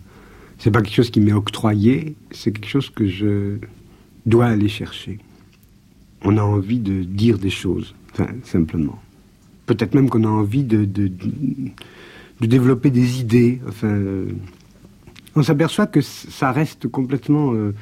C'est 0.59 0.71
pas 0.71 0.81
quelque 0.81 0.95
chose 0.95 1.11
qui 1.11 1.21
m'est 1.21 1.33
octroyé. 1.33 2.15
C'est 2.31 2.51
quelque 2.51 2.69
chose 2.69 2.89
que 2.89 3.07
je 3.07 3.59
dois 4.27 4.47
aller 4.47 4.67
chercher. 4.67 5.19
On 6.21 6.37
a 6.37 6.43
envie 6.43 6.79
de 6.79 7.03
dire 7.03 7.37
des 7.39 7.49
choses, 7.49 7.95
enfin, 8.11 8.27
simplement. 8.43 8.99
Peut-être 9.65 9.95
même 9.95 10.09
qu'on 10.09 10.23
a 10.23 10.29
envie 10.29 10.63
de, 10.63 10.85
de, 10.85 11.07
de 11.07 12.45
développer 12.45 12.89
des 12.89 13.19
idées. 13.19 13.61
Enfin, 13.67 13.87
euh, 13.87 14.27
on 15.35 15.43
s'aperçoit 15.43 15.87
que 15.87 16.01
ça 16.01 16.51
reste 16.51 16.87
complètement 16.87 17.53
euh, 17.53 17.73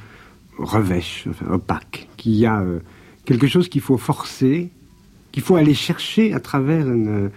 revêche, 0.57 1.25
enfin, 1.29 1.47
opaque, 1.53 2.07
qu'il 2.17 2.33
y 2.33 2.45
a 2.45 2.61
euh, 2.61 2.79
quelque 3.25 3.47
chose 3.47 3.69
qu'il 3.69 3.81
faut 3.81 3.97
forcer, 3.97 4.69
qu'il 5.31 5.43
faut 5.43 5.55
aller 5.55 5.73
chercher 5.73 6.33
à 6.33 6.39
travers 6.39 6.89
une, 6.89 7.31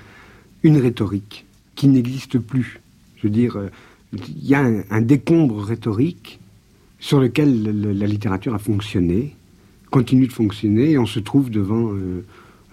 une 0.63 0.77
rhétorique 0.77 1.47
qui 1.75 1.89
n'existe 1.89 2.39
plus. 2.39 2.81
Je 3.17 3.25
veux 3.25 3.33
dire, 3.33 3.57
il 4.13 4.47
y 4.47 4.55
a 4.55 4.65
un 4.91 5.01
décombre 5.01 5.63
rhétorique 5.63 6.41
sur 7.01 7.21
lequel 7.21 7.63
le- 7.63 7.73
le- 7.73 7.93
la 7.93 8.07
littérature 8.07 8.55
a 8.55 8.59
fonctionné, 8.59 9.35
continue 9.91 10.27
de 10.27 10.33
fonctionner, 10.33 10.93
et 10.93 10.99
on 10.99 11.07
se 11.07 11.21
trouve 11.21 11.51
devant... 11.51 11.93
euh, 11.95 12.25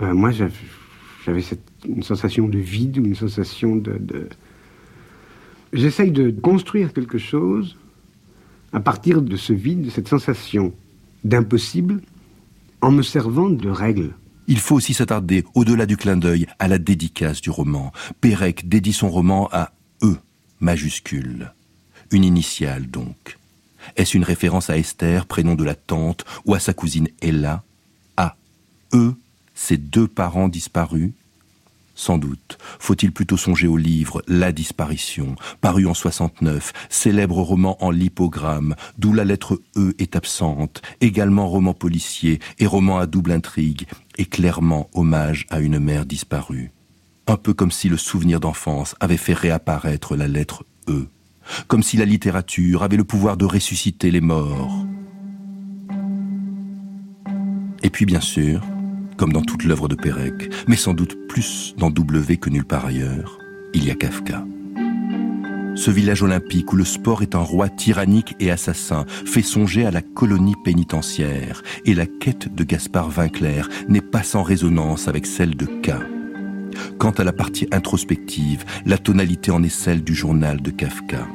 euh, 0.01 0.13
moi, 0.13 0.31
j'avais 0.31 1.43
une 1.88 2.03
sensation 2.03 2.47
de 2.47 2.57
vide, 2.57 2.97
une 2.97 3.15
sensation 3.15 3.75
de... 3.75 3.97
de... 3.99 4.27
J'essaye 5.73 6.11
de 6.11 6.31
construire 6.31 6.93
quelque 6.93 7.17
chose 7.17 7.77
à 8.73 8.79
partir 8.79 9.21
de 9.21 9.35
ce 9.38 9.53
vide, 9.53 9.83
de 9.83 9.89
cette 9.89 10.07
sensation 10.07 10.73
d'impossible, 11.23 12.01
en 12.81 12.91
me 12.91 13.01
servant 13.01 13.49
de 13.49 13.69
règles. 13.69 14.13
Il 14.47 14.59
faut 14.59 14.75
aussi 14.75 14.93
s'attarder, 14.93 15.43
au-delà 15.55 15.85
du 15.85 15.97
clin 15.97 16.17
d'œil, 16.17 16.45
à 16.59 16.67
la 16.67 16.77
dédicace 16.77 17.41
du 17.41 17.49
roman. 17.49 17.91
Pérec 18.21 18.67
dédie 18.67 18.93
son 18.93 19.09
roman 19.09 19.49
à 19.51 19.71
E, 20.03 20.15
majuscule. 20.59 21.53
Une 22.11 22.23
initiale, 22.23 22.88
donc. 22.88 23.38
Est-ce 23.95 24.17
une 24.17 24.24
référence 24.24 24.69
à 24.69 24.78
Esther, 24.78 25.26
prénom 25.26 25.56
de 25.56 25.63
la 25.63 25.76
tante, 25.76 26.26
ou 26.45 26.54
à 26.54 26.60
sa 26.60 26.74
cousine 26.74 27.08
Ella? 27.21 27.63
A. 28.17 28.36
E, 28.93 29.13
ses 29.54 29.78
deux 29.78 30.08
parents 30.08 30.50
disparus? 30.50 31.12
Sans 31.95 32.17
doute. 32.17 32.58
Faut-il 32.78 33.13
plutôt 33.13 33.38
songer 33.38 33.67
au 33.67 33.78
livre 33.78 34.21
La 34.28 34.52
disparition, 34.52 35.36
paru 35.62 35.88
en 35.88 35.93
69, 35.93 36.74
célèbre 36.89 37.41
roman 37.41 37.78
en 37.84 37.89
lipogramme, 37.89 38.76
d'où 38.98 39.13
la 39.13 39.24
lettre 39.24 39.62
E 39.78 39.95
est 39.98 40.17
absente, 40.17 40.82
également 41.00 41.48
roman 41.48 41.74
policier 41.74 42.39
et 42.60 42.67
roman 42.67 43.00
à 43.00 43.06
double 43.06 43.32
intrigue, 43.32 43.88
et 44.17 44.26
clairement 44.26 44.89
hommage 44.93 45.48
à 45.50 45.62
une 45.62 45.80
mère 45.80 46.06
disparue? 46.06 46.71
Un 47.28 47.38
peu 47.38 47.54
comme 47.54 47.71
si 47.71 47.88
le 47.88 47.98
souvenir 47.98 48.41
d'enfance 48.41 48.95
avait 49.00 49.17
fait 49.17 49.34
réapparaître 49.34 50.17
la 50.17 50.28
lettre 50.28 50.65
E. 50.89 51.08
Comme 51.67 51.84
si 51.84 51.97
la 51.97 52.05
littérature 52.05 52.84
avait 52.84 52.97
le 52.97 53.03
pouvoir 53.03 53.38
de 53.38 53.45
ressusciter 53.45 54.12
les 54.12 54.21
morts. 54.21 54.86
Et 57.84 57.89
puis 57.89 58.05
bien 58.05 58.22
sûr, 58.22 58.61
comme 59.17 59.32
dans 59.32 59.41
toute 59.41 59.63
l'œuvre 59.63 59.88
de 59.88 59.95
Pérec, 59.95 60.51
mais 60.67 60.76
sans 60.76 60.93
doute 60.93 61.28
plus 61.28 61.76
dans 61.78 61.89
W 61.89 62.38
que 62.38 62.49
nulle 62.49 62.65
part 62.65 62.86
ailleurs, 62.86 63.38
il 63.74 63.86
y 63.86 63.91
a 63.91 63.95
Kafka. 63.95 64.43
Ce 65.76 65.91
village 65.91 66.24
olympique 66.24 66.72
où 66.72 66.78
le 66.78 66.86
sport 66.86 67.22
est 67.22 67.36
un 67.36 67.39
roi 67.39 67.67
tyrannique 67.67 68.34
et 68.39 68.49
assassin 68.49 69.05
fait 69.07 69.41
songer 69.41 69.86
à 69.86 69.91
la 69.91 70.01
colonie 70.01 70.55
pénitentiaire, 70.63 71.61
et 71.84 71.93
la 71.93 72.05
quête 72.05 72.53
de 72.55 72.63
Gaspard 72.63 73.09
Vinclair 73.09 73.67
n'est 73.89 74.01
pas 74.01 74.24
sans 74.24 74.41
résonance 74.41 75.09
avec 75.09 75.26
celle 75.26 75.55
de 75.55 75.65
K. 75.65 76.14
Quant 76.97 77.11
à 77.11 77.23
la 77.23 77.34
partie 77.34 77.67
introspective, 77.71 78.65
la 78.86 78.97
tonalité 78.97 79.51
en 79.51 79.63
est 79.63 79.69
celle 79.69 80.03
du 80.03 80.15
journal 80.15 80.61
de 80.61 80.71
Kafka. 80.71 81.28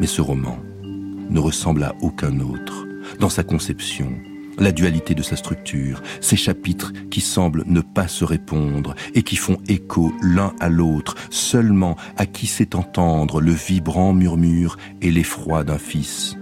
Mais 0.00 0.06
ce 0.06 0.20
roman 0.20 0.58
ne 0.82 1.38
ressemble 1.38 1.82
à 1.82 1.94
aucun 2.00 2.40
autre 2.40 2.86
dans 3.20 3.28
sa 3.28 3.42
conception, 3.42 4.12
la 4.58 4.72
dualité 4.72 5.14
de 5.14 5.22
sa 5.22 5.36
structure, 5.36 6.02
ses 6.20 6.36
chapitres 6.36 6.92
qui 7.10 7.20
semblent 7.20 7.64
ne 7.66 7.80
pas 7.80 8.08
se 8.08 8.24
répondre 8.24 8.94
et 9.14 9.22
qui 9.22 9.36
font 9.36 9.58
écho 9.68 10.12
l'un 10.22 10.52
à 10.60 10.68
l'autre, 10.68 11.14
seulement 11.30 11.96
à 12.16 12.26
qui 12.26 12.46
sait 12.46 12.74
entendre 12.74 13.40
le 13.40 13.52
vibrant 13.52 14.12
murmure 14.12 14.76
et 15.02 15.10
l'effroi 15.10 15.64
d'un 15.64 15.78
fils. 15.78 16.36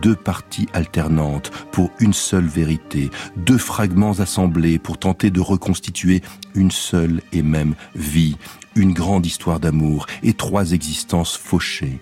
Deux 0.00 0.16
parties 0.16 0.68
alternantes 0.72 1.50
pour 1.72 1.90
une 2.00 2.12
seule 2.12 2.46
vérité, 2.46 3.10
deux 3.36 3.58
fragments 3.58 4.20
assemblés 4.20 4.78
pour 4.78 4.98
tenter 4.98 5.30
de 5.30 5.40
reconstituer 5.40 6.22
une 6.54 6.70
seule 6.70 7.22
et 7.32 7.42
même 7.42 7.74
vie, 7.94 8.36
une 8.76 8.92
grande 8.92 9.26
histoire 9.26 9.60
d'amour 9.60 10.06
et 10.22 10.34
trois 10.34 10.72
existences 10.72 11.36
fauchées, 11.36 12.00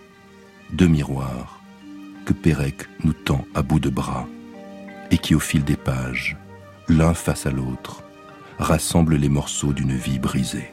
deux 0.72 0.88
miroirs 0.88 1.60
que 2.24 2.32
Pérec 2.32 2.86
nous 3.04 3.12
tend 3.12 3.44
à 3.54 3.62
bout 3.62 3.80
de 3.80 3.90
bras 3.90 4.26
et 5.10 5.18
qui 5.18 5.34
au 5.34 5.40
fil 5.40 5.64
des 5.64 5.76
pages, 5.76 6.36
l'un 6.88 7.14
face 7.14 7.46
à 7.46 7.50
l'autre, 7.50 8.02
rassemblent 8.58 9.16
les 9.16 9.28
morceaux 9.28 9.72
d'une 9.72 9.94
vie 9.94 10.18
brisée. 10.18 10.70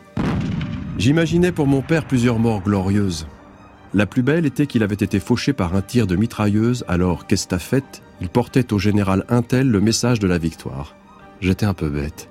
J'imaginais 0.97 1.51
pour 1.51 1.67
mon 1.67 1.81
père 1.81 2.05
plusieurs 2.05 2.39
morts 2.39 2.61
glorieuses. 2.61 3.27
La 3.93 4.05
plus 4.05 4.21
belle 4.21 4.45
était 4.45 4.67
qu'il 4.67 4.83
avait 4.83 4.93
été 4.95 5.19
fauché 5.19 5.51
par 5.51 5.75
un 5.75 5.81
tir 5.81 6.05
de 6.05 6.15
mitrailleuse 6.15 6.85
alors 6.87 7.25
qu'estafette, 7.25 8.03
il 8.21 8.29
portait 8.29 8.71
au 8.71 8.77
général 8.77 9.25
Intel 9.29 9.69
le 9.69 9.81
message 9.81 10.19
de 10.19 10.27
la 10.27 10.37
victoire. 10.37 10.95
J'étais 11.41 11.65
un 11.65 11.73
peu 11.73 11.89
bête. 11.89 12.29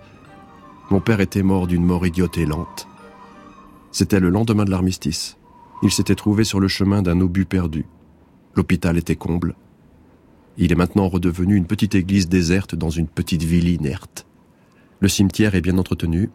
Mon 0.90 1.00
père 1.00 1.20
était 1.20 1.42
mort 1.42 1.66
d'une 1.66 1.84
mort 1.84 2.06
idiote 2.06 2.38
et 2.38 2.46
lente. 2.46 2.86
C'était 3.90 4.20
le 4.20 4.28
lendemain 4.28 4.64
de 4.64 4.70
l'armistice. 4.70 5.36
Il 5.82 5.90
s'était 5.90 6.14
trouvé 6.14 6.44
sur 6.44 6.61
le 6.61 6.68
chemin 6.68 7.02
d'un 7.02 7.20
obus 7.20 7.44
perdu. 7.44 7.86
L'hôpital 8.54 8.96
était 8.96 9.16
comble. 9.16 9.56
Il 10.59 10.72
est 10.72 10.76
maintenant 10.76 11.09
redevenu 11.09 11.56
une 11.56 11.66
petite 11.66 11.94
église 11.94 12.28
déserte 12.28 12.74
dans 12.74 12.90
une 12.90 13.06
petite 13.09 13.42
ville 13.42 13.68
inerte. 13.68 14.26
Le 15.00 15.09
cimetière 15.09 15.54
est 15.54 15.61
bien 15.61 15.78
entretenu. 15.78 16.30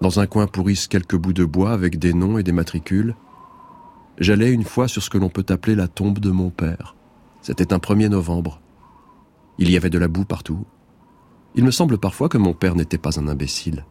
Dans 0.00 0.20
un 0.20 0.26
coin 0.26 0.46
pourrissent 0.46 0.88
quelques 0.88 1.16
bouts 1.16 1.32
de 1.32 1.44
bois 1.44 1.72
avec 1.72 1.98
des 1.98 2.12
noms 2.12 2.38
et 2.38 2.42
des 2.42 2.52
matricules. 2.52 3.14
J'allais 4.18 4.52
une 4.52 4.64
fois 4.64 4.88
sur 4.88 5.02
ce 5.02 5.10
que 5.10 5.18
l'on 5.18 5.30
peut 5.30 5.46
appeler 5.48 5.74
la 5.74 5.88
tombe 5.88 6.18
de 6.18 6.30
mon 6.30 6.50
père. 6.50 6.94
C'était 7.40 7.72
un 7.72 7.78
1er 7.78 8.08
novembre. 8.08 8.60
Il 9.58 9.70
y 9.70 9.76
avait 9.76 9.90
de 9.90 9.98
la 9.98 10.08
boue 10.08 10.24
partout. 10.24 10.64
Il 11.54 11.64
me 11.64 11.70
semble 11.70 11.98
parfois 11.98 12.28
que 12.28 12.38
mon 12.38 12.54
père 12.54 12.74
n'était 12.74 12.98
pas 12.98 13.18
un 13.18 13.28
imbécile. 13.28 13.84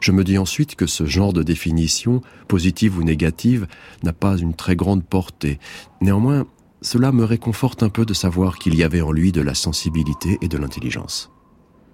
Je 0.00 0.12
me 0.12 0.24
dis 0.24 0.36
ensuite 0.36 0.76
que 0.76 0.86
ce 0.86 1.06
genre 1.06 1.32
de 1.32 1.42
définition, 1.42 2.20
positive 2.48 2.98
ou 2.98 3.02
négative, 3.02 3.66
n'a 4.02 4.12
pas 4.12 4.36
une 4.36 4.54
très 4.54 4.76
grande 4.76 5.04
portée. 5.04 5.58
Néanmoins, 6.02 6.44
cela 6.82 7.12
me 7.12 7.24
réconforte 7.24 7.82
un 7.82 7.88
peu 7.88 8.04
de 8.04 8.12
savoir 8.12 8.58
qu'il 8.58 8.74
y 8.74 8.82
avait 8.82 9.00
en 9.00 9.12
lui 9.12 9.32
de 9.32 9.40
la 9.40 9.54
sensibilité 9.54 10.36
et 10.42 10.48
de 10.48 10.58
l'intelligence. 10.58 11.30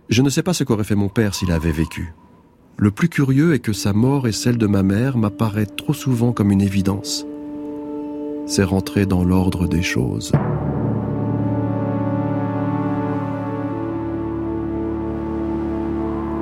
Je 0.09 0.23
ne 0.23 0.31
sais 0.31 0.43
pas 0.43 0.55
ce 0.55 0.65
qu'aurait 0.65 0.83
fait 0.83 0.97
mon 0.97 1.09
père 1.09 1.37
s'il 1.37 1.53
avait 1.53 1.71
vécu. 1.71 2.13
Le 2.77 2.91
plus 2.91 3.09
curieux 3.09 3.55
est 3.55 3.61
que 3.61 3.73
sa 3.73 3.93
mort 3.93 4.27
et 4.27 4.33
celle 4.33 4.59
de 4.59 4.67
ma 4.67 4.83
mère 4.83 5.17
m'apparaît 5.17 5.67
trop 5.67 5.95
souvent 5.95 6.33
comme 6.33 6.51
une 6.51 6.63
évidence. 6.63 7.27
C'est 8.47 8.64
rentré 8.64 9.07
dans 9.07 9.24
l'ordre 9.24 9.66
des 9.66 9.82
choses. 9.82 10.32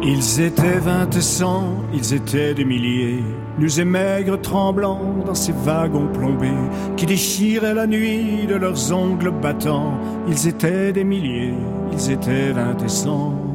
Ils 0.02 0.40
étaient 0.40 0.78
vingt 0.78 1.14
et 1.14 1.20
cent, 1.20 1.64
ils 1.92 2.14
étaient 2.14 2.54
des 2.54 2.64
milliers, 2.64 3.22
nus 3.58 3.78
et 3.78 3.84
maigres 3.84 4.40
tremblants 4.40 5.16
dans 5.26 5.34
ces 5.34 5.52
wagons 5.52 6.06
plombés 6.06 6.48
qui 6.96 7.04
déchiraient 7.04 7.74
la 7.74 7.86
nuit 7.86 8.46
de 8.48 8.54
leurs 8.54 8.92
ongles 8.92 9.32
battants. 9.32 9.98
Ils 10.28 10.48
étaient 10.48 10.92
des 10.92 11.04
milliers, 11.04 11.52
ils 11.92 12.10
étaient 12.10 12.52
vingt 12.52 12.82
et 12.82 12.88
cent. 12.88 13.47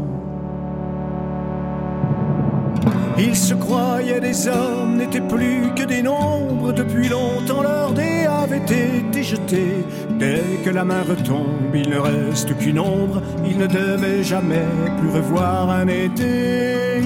Ils 3.18 3.36
se 3.36 3.54
croyaient 3.54 4.20
des 4.20 4.48
hommes, 4.48 4.98
n'étaient 4.98 5.22
plus 5.22 5.74
que 5.76 5.84
des 5.84 6.02
nombres. 6.02 6.72
Depuis 6.74 7.10
longtemps, 7.10 7.62
leur 7.62 7.94
dé 7.94 8.26
avait 8.26 8.58
été 8.58 9.24
jeté. 9.24 9.86
Dès 10.18 10.44
que 10.64 10.70
la 10.72 10.84
main 10.84 11.04
retombe, 11.04 11.76
il 11.76 11.90
ne 11.90 11.98
reste 11.98 12.58
qu'une 12.58 12.80
ombre. 12.80 13.22
Ils 13.46 13.58
ne 13.58 13.68
devaient 13.68 14.24
jamais 14.24 14.66
plus 15.00 15.10
revoir 15.10 15.70
un 15.70 15.88
été. 15.88 17.02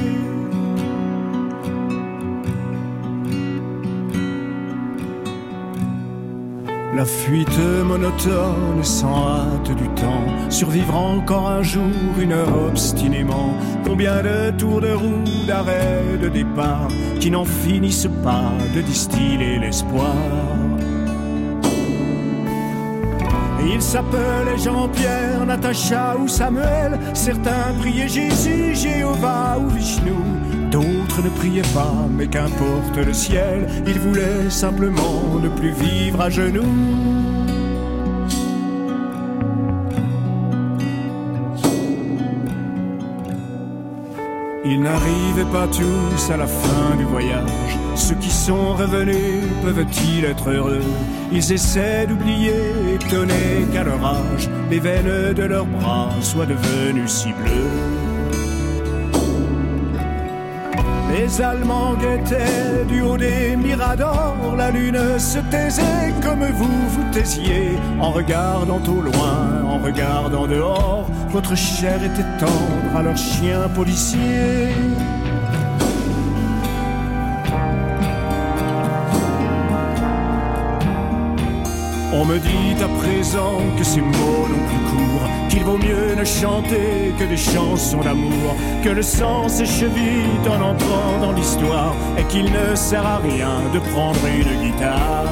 La 6.98 7.06
fuite 7.06 7.60
monotone 7.86 8.84
sans 8.84 9.28
hâte 9.28 9.70
du 9.76 9.88
temps, 9.89 10.50
survivre 10.50 10.95
encore 10.95 11.48
un 11.48 11.62
jour, 11.62 11.84
une 12.20 12.32
heure 12.32 12.70
obstinément. 12.70 13.54
Combien 13.86 14.24
de 14.24 14.50
tours 14.58 14.82
de 14.82 14.93
roue, 14.93 15.45
d'arrêts, 15.45 16.18
de 16.20 16.28
départ, 16.28 16.88
qui 17.20 17.30
n'en 17.30 17.45
finissent 17.45 18.10
pas 18.24 18.52
de 18.74 18.82
distiller 18.82 19.60
l'espoir. 19.60 20.16
Et 23.62 23.74
Ils 23.76 23.82
s'appelaient 23.84 24.58
Jean-Pierre, 24.58 25.45
Natacha 25.45 26.18
ou 26.18 26.28
Samuel. 26.28 26.98
Certains 27.14 27.76
priaient 27.80 28.08
Jésus, 28.08 28.74
Jéhovah 28.74 29.60
ou 29.60 29.70
Vishnu. 29.70 30.16
Ne 31.24 31.30
priaient 31.30 31.74
pas, 31.74 32.05
mais 32.09 32.28
qu'importe 32.28 32.95
le 32.95 33.11
ciel. 33.11 33.68
Ils 33.88 33.99
voulaient 33.99 34.49
simplement 34.49 35.39
ne 35.41 35.49
plus 35.49 35.72
vivre 35.72 36.22
à 36.22 36.30
genoux. 36.30 36.61
Ils 44.63 44.80
n'arrivaient 44.80 45.51
pas 45.51 45.68
tous 45.68 46.32
à 46.32 46.38
la 46.38 46.45
fin 46.45 46.95
du 46.97 47.03
voyage. 47.05 47.78
Ceux 47.95 48.15
qui 48.15 48.30
sont 48.30 48.76
revenus 48.76 49.43
peuvent-ils 49.63 50.24
être 50.24 50.49
heureux? 50.49 50.84
Ils 51.32 51.51
essaient 51.51 52.05
d'oublier, 52.05 52.53
étonnés 52.93 53.65
qu'à 53.74 53.84
leur 53.84 54.05
âge, 54.05 54.49
les 54.70 54.80
veines 54.80 55.34
de 55.34 55.43
leurs 55.43 55.65
bras 55.65 56.09
soient 56.22 56.45
devenues 56.45 57.07
si 57.07 57.30
bleues. 57.34 58.07
Les 61.18 61.41
Allemands 61.41 61.95
guettaient 61.95 62.86
du 62.88 63.01
haut 63.01 63.18
des 63.18 63.55
miradors, 63.55 64.55
la 64.55 64.70
lune 64.70 65.18
se 65.18 65.39
taisait 65.49 66.13
comme 66.22 66.45
vous 66.45 66.89
vous 66.89 67.11
taisiez, 67.11 67.72
en 67.99 68.11
regardant 68.11 68.82
au 68.88 69.01
loin, 69.01 69.63
en 69.65 69.80
regardant 69.80 70.45
dehors, 70.45 71.09
votre 71.30 71.55
chair 71.55 71.95
était 72.03 72.22
tendre 72.39 72.95
à 72.95 73.01
leurs 73.01 73.18
chiens 73.18 73.68
policiers. 73.74 74.76
On 82.13 82.26
me 82.26 82.38
dit 82.38 82.84
à 82.84 82.88
présent 82.99 83.57
que 83.78 83.84
ces 83.84 84.01
mots 84.01 84.47
n'ont 84.49 84.68
plus 84.70 84.84
cours, 84.91 85.26
qu'il 85.58 85.66
vaut 85.66 85.78
mieux 85.78 86.14
ne 86.16 86.24
chanter 86.24 87.14
que 87.18 87.24
des 87.24 87.38
chansons 87.38 88.01
d'amour, 88.01 88.55
que 88.84 88.89
le 88.89 89.01
sang 89.01 89.47
s'écheville 89.47 90.47
en 90.47 90.62
entrant 90.62 91.18
dans 91.20 91.32
l'histoire, 91.32 91.95
et 92.18 92.24
qu'il 92.26 92.45
ne 92.45 92.76
sert 92.76 93.05
à 93.05 93.18
rien 93.18 93.62
de 93.74 93.80
prendre 93.80 94.20
une 94.28 94.62
guitare. 94.62 95.26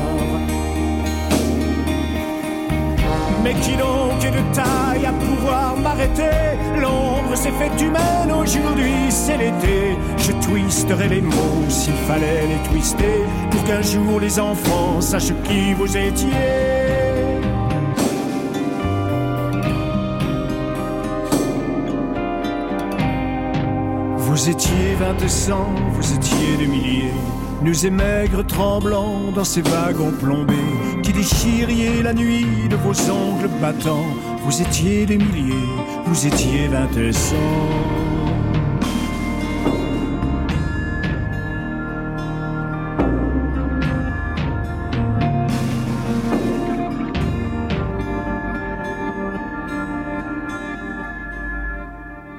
Mais 3.44 3.54
qui 3.54 3.76
donc 3.78 4.26
est 4.26 4.32
de 4.32 4.56
taille 4.56 5.06
à 5.06 5.14
pouvoir 5.14 5.78
m'arrêter? 5.78 6.58
L'ombre 6.82 7.36
s'est 7.36 7.52
faite 7.52 7.80
humaine, 7.80 8.32
aujourd'hui 8.32 8.94
c'est 9.10 9.38
l'été. 9.38 9.96
Je 10.18 10.32
twisterai 10.48 11.08
les 11.08 11.22
mots 11.22 11.70
s'il 11.70 11.94
fallait 12.08 12.48
les 12.48 12.70
twister, 12.70 13.22
pour 13.52 13.64
qu'un 13.66 13.84
jour 13.84 14.20
les 14.20 14.40
enfants 14.40 15.02
sachent 15.02 15.36
qui 15.44 15.74
vous 15.76 15.96
étiez. 15.96 16.75
Vous 24.36 24.50
étiez 24.50 24.96
vingt 25.00 25.16
et 25.24 25.30
vous 25.94 26.14
étiez 26.14 26.58
des 26.58 26.68
milliers, 26.68 27.14
nus 27.62 27.86
et 27.86 27.90
maigres 27.90 28.46
tremblants 28.46 29.32
dans 29.34 29.46
ces 29.46 29.62
wagons 29.62 30.12
plombés, 30.12 31.00
qui 31.04 31.14
déchiriez 31.14 32.04
la 32.04 32.14
nuit 32.14 32.68
de 32.70 32.76
vos 32.76 32.92
ongles 33.10 33.48
battants. 33.62 34.04
Vous 34.44 34.62
étiez 34.62 35.06
des 35.06 35.18
milliers, 35.18 35.56
vous 36.06 36.28
étiez 36.28 36.68
vingt 36.68 36.92
et. 36.98 38.05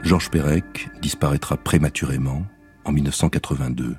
Georges 0.07 0.30
Perec 0.30 0.88
disparaîtra 1.02 1.57
prématurément 1.57 2.46
en 2.84 2.92
1982. 2.92 3.96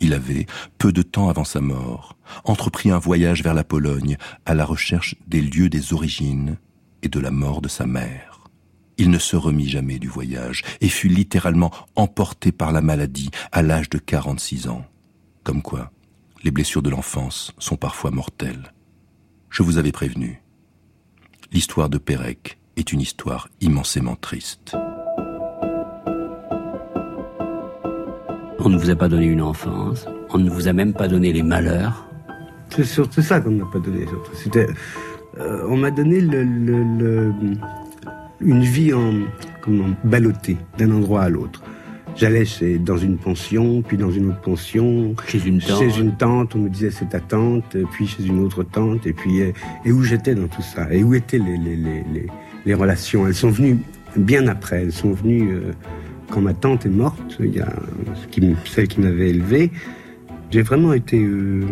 Il 0.00 0.14
avait, 0.14 0.46
peu 0.78 0.94
de 0.94 1.02
temps 1.02 1.28
avant 1.28 1.44
sa 1.44 1.60
mort, 1.60 2.16
entrepris 2.44 2.90
un 2.90 2.98
voyage 2.98 3.42
vers 3.42 3.52
la 3.52 3.62
Pologne 3.62 4.16
à 4.46 4.54
la 4.54 4.64
recherche 4.64 5.14
des 5.26 5.42
lieux 5.42 5.68
des 5.68 5.92
origines 5.92 6.56
et 7.02 7.10
de 7.10 7.20
la 7.20 7.30
mort 7.30 7.60
de 7.60 7.68
sa 7.68 7.84
mère. 7.84 8.48
Il 8.96 9.10
ne 9.10 9.18
se 9.18 9.36
remit 9.36 9.68
jamais 9.68 9.98
du 9.98 10.08
voyage 10.08 10.62
et 10.80 10.88
fut 10.88 11.08
littéralement 11.08 11.70
emporté 11.96 12.50
par 12.50 12.72
la 12.72 12.80
maladie 12.80 13.30
à 13.52 13.60
l'âge 13.60 13.90
de 13.90 13.98
46 13.98 14.68
ans. 14.68 14.86
Comme 15.44 15.60
quoi, 15.60 15.92
les 16.44 16.50
blessures 16.50 16.82
de 16.82 16.88
l'enfance 16.88 17.52
sont 17.58 17.76
parfois 17.76 18.10
mortelles. 18.10 18.72
Je 19.50 19.62
vous 19.62 19.76
avais 19.76 19.92
prévenu. 19.92 20.42
L'histoire 21.52 21.90
de 21.90 21.98
Pérec 21.98 22.58
est 22.76 22.90
une 22.94 23.02
histoire 23.02 23.50
immensément 23.60 24.16
triste. 24.16 24.74
On 28.64 28.68
ne 28.68 28.78
vous 28.78 28.90
a 28.90 28.96
pas 28.96 29.08
donné 29.08 29.26
une 29.26 29.42
enfance, 29.42 30.06
on 30.30 30.38
ne 30.38 30.48
vous 30.48 30.68
a 30.68 30.72
même 30.72 30.92
pas 30.92 31.08
donné 31.08 31.32
les 31.32 31.42
malheurs. 31.42 32.06
C'est 32.70 32.84
surtout 32.84 33.20
ça 33.20 33.40
qu'on 33.40 33.50
m'a 33.50 33.66
pas 33.72 33.78
donné. 33.80 34.06
C'était, 34.34 34.68
euh, 35.38 35.66
on 35.68 35.76
m'a 35.76 35.90
donné 35.90 36.20
le, 36.20 36.44
le- 36.44 36.84
le- 36.98 37.32
une 38.40 38.62
vie 38.62 38.92
en 38.94 39.12
comment 39.62 39.88
ballottée 40.04 40.56
d'un 40.78 40.90
endroit 40.92 41.22
à 41.22 41.28
l'autre. 41.28 41.62
J'allais 42.14 42.44
chez- 42.44 42.78
dans 42.78 42.96
une 42.98 43.16
pension, 43.16 43.82
puis 43.82 43.96
dans 43.96 44.10
une 44.10 44.28
autre 44.30 44.40
pension, 44.40 45.14
chez 45.26 45.44
une 45.46 45.60
tante. 45.60 45.78
Chez 45.80 45.98
une 46.00 46.14
tante, 46.16 46.54
on 46.54 46.58
me 46.60 46.68
disait 46.68 46.90
c'est 46.90 47.08
ta 47.08 47.20
tante, 47.20 47.76
puis 47.92 48.06
chez 48.06 48.24
une 48.26 48.40
autre 48.44 48.62
tante, 48.62 49.06
et 49.06 49.12
puis 49.12 49.42
euh, 49.42 49.52
et 49.84 49.92
où 49.92 50.02
j'étais 50.02 50.34
dans 50.34 50.46
tout 50.46 50.62
ça, 50.62 50.92
et 50.92 51.02
où 51.02 51.14
étaient 51.14 51.38
les, 51.38 51.56
les, 51.56 51.76
les, 51.76 52.04
les, 52.12 52.26
les 52.64 52.74
relations? 52.74 53.26
Elles 53.26 53.34
sont 53.34 53.50
venues 53.50 53.78
bien 54.16 54.46
après. 54.46 54.82
Elles 54.82 54.92
sont 54.92 55.12
venues 55.12 55.52
euh, 55.52 55.72
quand 56.32 56.40
ma 56.40 56.54
tante 56.54 56.86
est 56.86 56.90
morte. 56.90 57.38
Celle 58.64 58.88
qui 58.88 59.00
m'avait 59.00 59.30
élevé. 59.30 59.70
J'ai 60.50 60.62
vraiment 60.62 60.92
été 60.92 61.22
euh, 61.22 61.62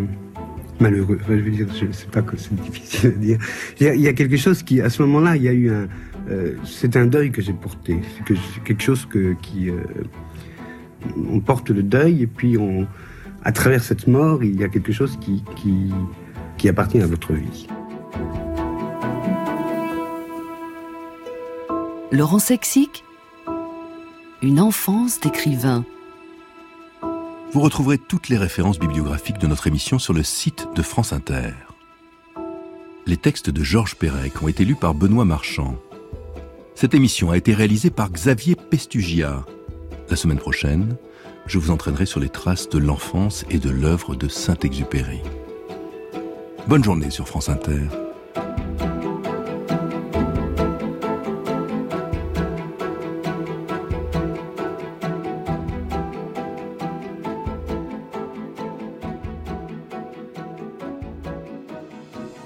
malheureux. 0.79 1.17
Enfin, 1.21 1.35
je 1.35 1.41
veux 1.41 1.51
dire, 1.51 1.67
je 1.73 1.91
sais 1.91 2.07
pas 2.07 2.21
que 2.21 2.37
c'est 2.37 2.53
difficile 2.55 3.09
à 3.09 3.11
dire. 3.13 3.37
Il 3.79 3.99
y, 3.99 4.07
a, 4.07 4.13
quelque 4.13 4.37
chose 4.37 4.63
qui, 4.63 4.79
à 4.81 4.89
ce 4.89 5.01
moment-là, 5.03 5.35
il 5.35 5.43
y 5.43 5.49
a 5.49 5.53
eu 5.53 5.71
un. 5.71 5.87
euh, 6.29 6.53
c'est 6.63 6.95
un 6.95 7.07
deuil 7.07 7.31
que 7.31 7.41
j'ai 7.41 7.53
porté. 7.53 7.99
C'est 8.17 8.63
quelque 8.63 8.83
chose 8.83 9.05
que 9.05 9.35
qui. 9.41 9.69
euh, 9.69 9.81
on 11.17 11.39
porte 11.39 11.71
le 11.71 11.81
deuil 11.81 12.21
et 12.21 12.27
puis 12.27 12.59
on, 12.59 12.87
à 13.43 13.51
travers 13.51 13.83
cette 13.83 14.07
mort, 14.07 14.43
il 14.43 14.59
y 14.59 14.63
a 14.63 14.67
quelque 14.67 14.91
chose 14.91 15.17
qui 15.19 15.43
qui, 15.55 15.89
qui 16.59 16.69
appartient 16.69 17.01
à 17.01 17.07
votre 17.07 17.33
vie. 17.33 17.67
Laurent 22.11 22.39
Sexic 22.39 23.03
Une 24.43 24.59
enfance 24.59 25.19
d'écrivain. 25.19 25.85
Vous 27.53 27.61
retrouverez 27.61 27.99
toutes 27.99 28.27
les 28.27 28.39
références 28.39 28.79
bibliographiques 28.79 29.37
de 29.37 29.45
notre 29.45 29.67
émission 29.67 29.99
sur 29.99 30.13
le 30.13 30.23
site 30.23 30.67
de 30.75 30.81
France 30.81 31.13
Inter. 31.13 31.53
Les 33.05 33.17
textes 33.17 33.51
de 33.51 33.63
Georges 33.63 33.93
Perec 33.93 34.41
ont 34.41 34.47
été 34.47 34.65
lus 34.65 34.73
par 34.73 34.95
Benoît 34.95 35.25
Marchand. 35.25 35.75
Cette 36.73 36.95
émission 36.95 37.29
a 37.29 37.37
été 37.37 37.53
réalisée 37.53 37.91
par 37.91 38.09
Xavier 38.09 38.55
Pestugia. 38.55 39.45
La 40.09 40.15
semaine 40.15 40.39
prochaine, 40.39 40.97
je 41.45 41.59
vous 41.59 41.69
entraînerai 41.69 42.07
sur 42.07 42.19
les 42.19 42.29
traces 42.29 42.67
de 42.67 42.79
l'enfance 42.79 43.45
et 43.51 43.59
de 43.59 43.69
l'œuvre 43.69 44.15
de 44.15 44.27
Saint-Exupéry. 44.27 45.21
Bonne 46.65 46.83
journée 46.83 47.11
sur 47.11 47.27
France 47.27 47.49
Inter. 47.49 47.89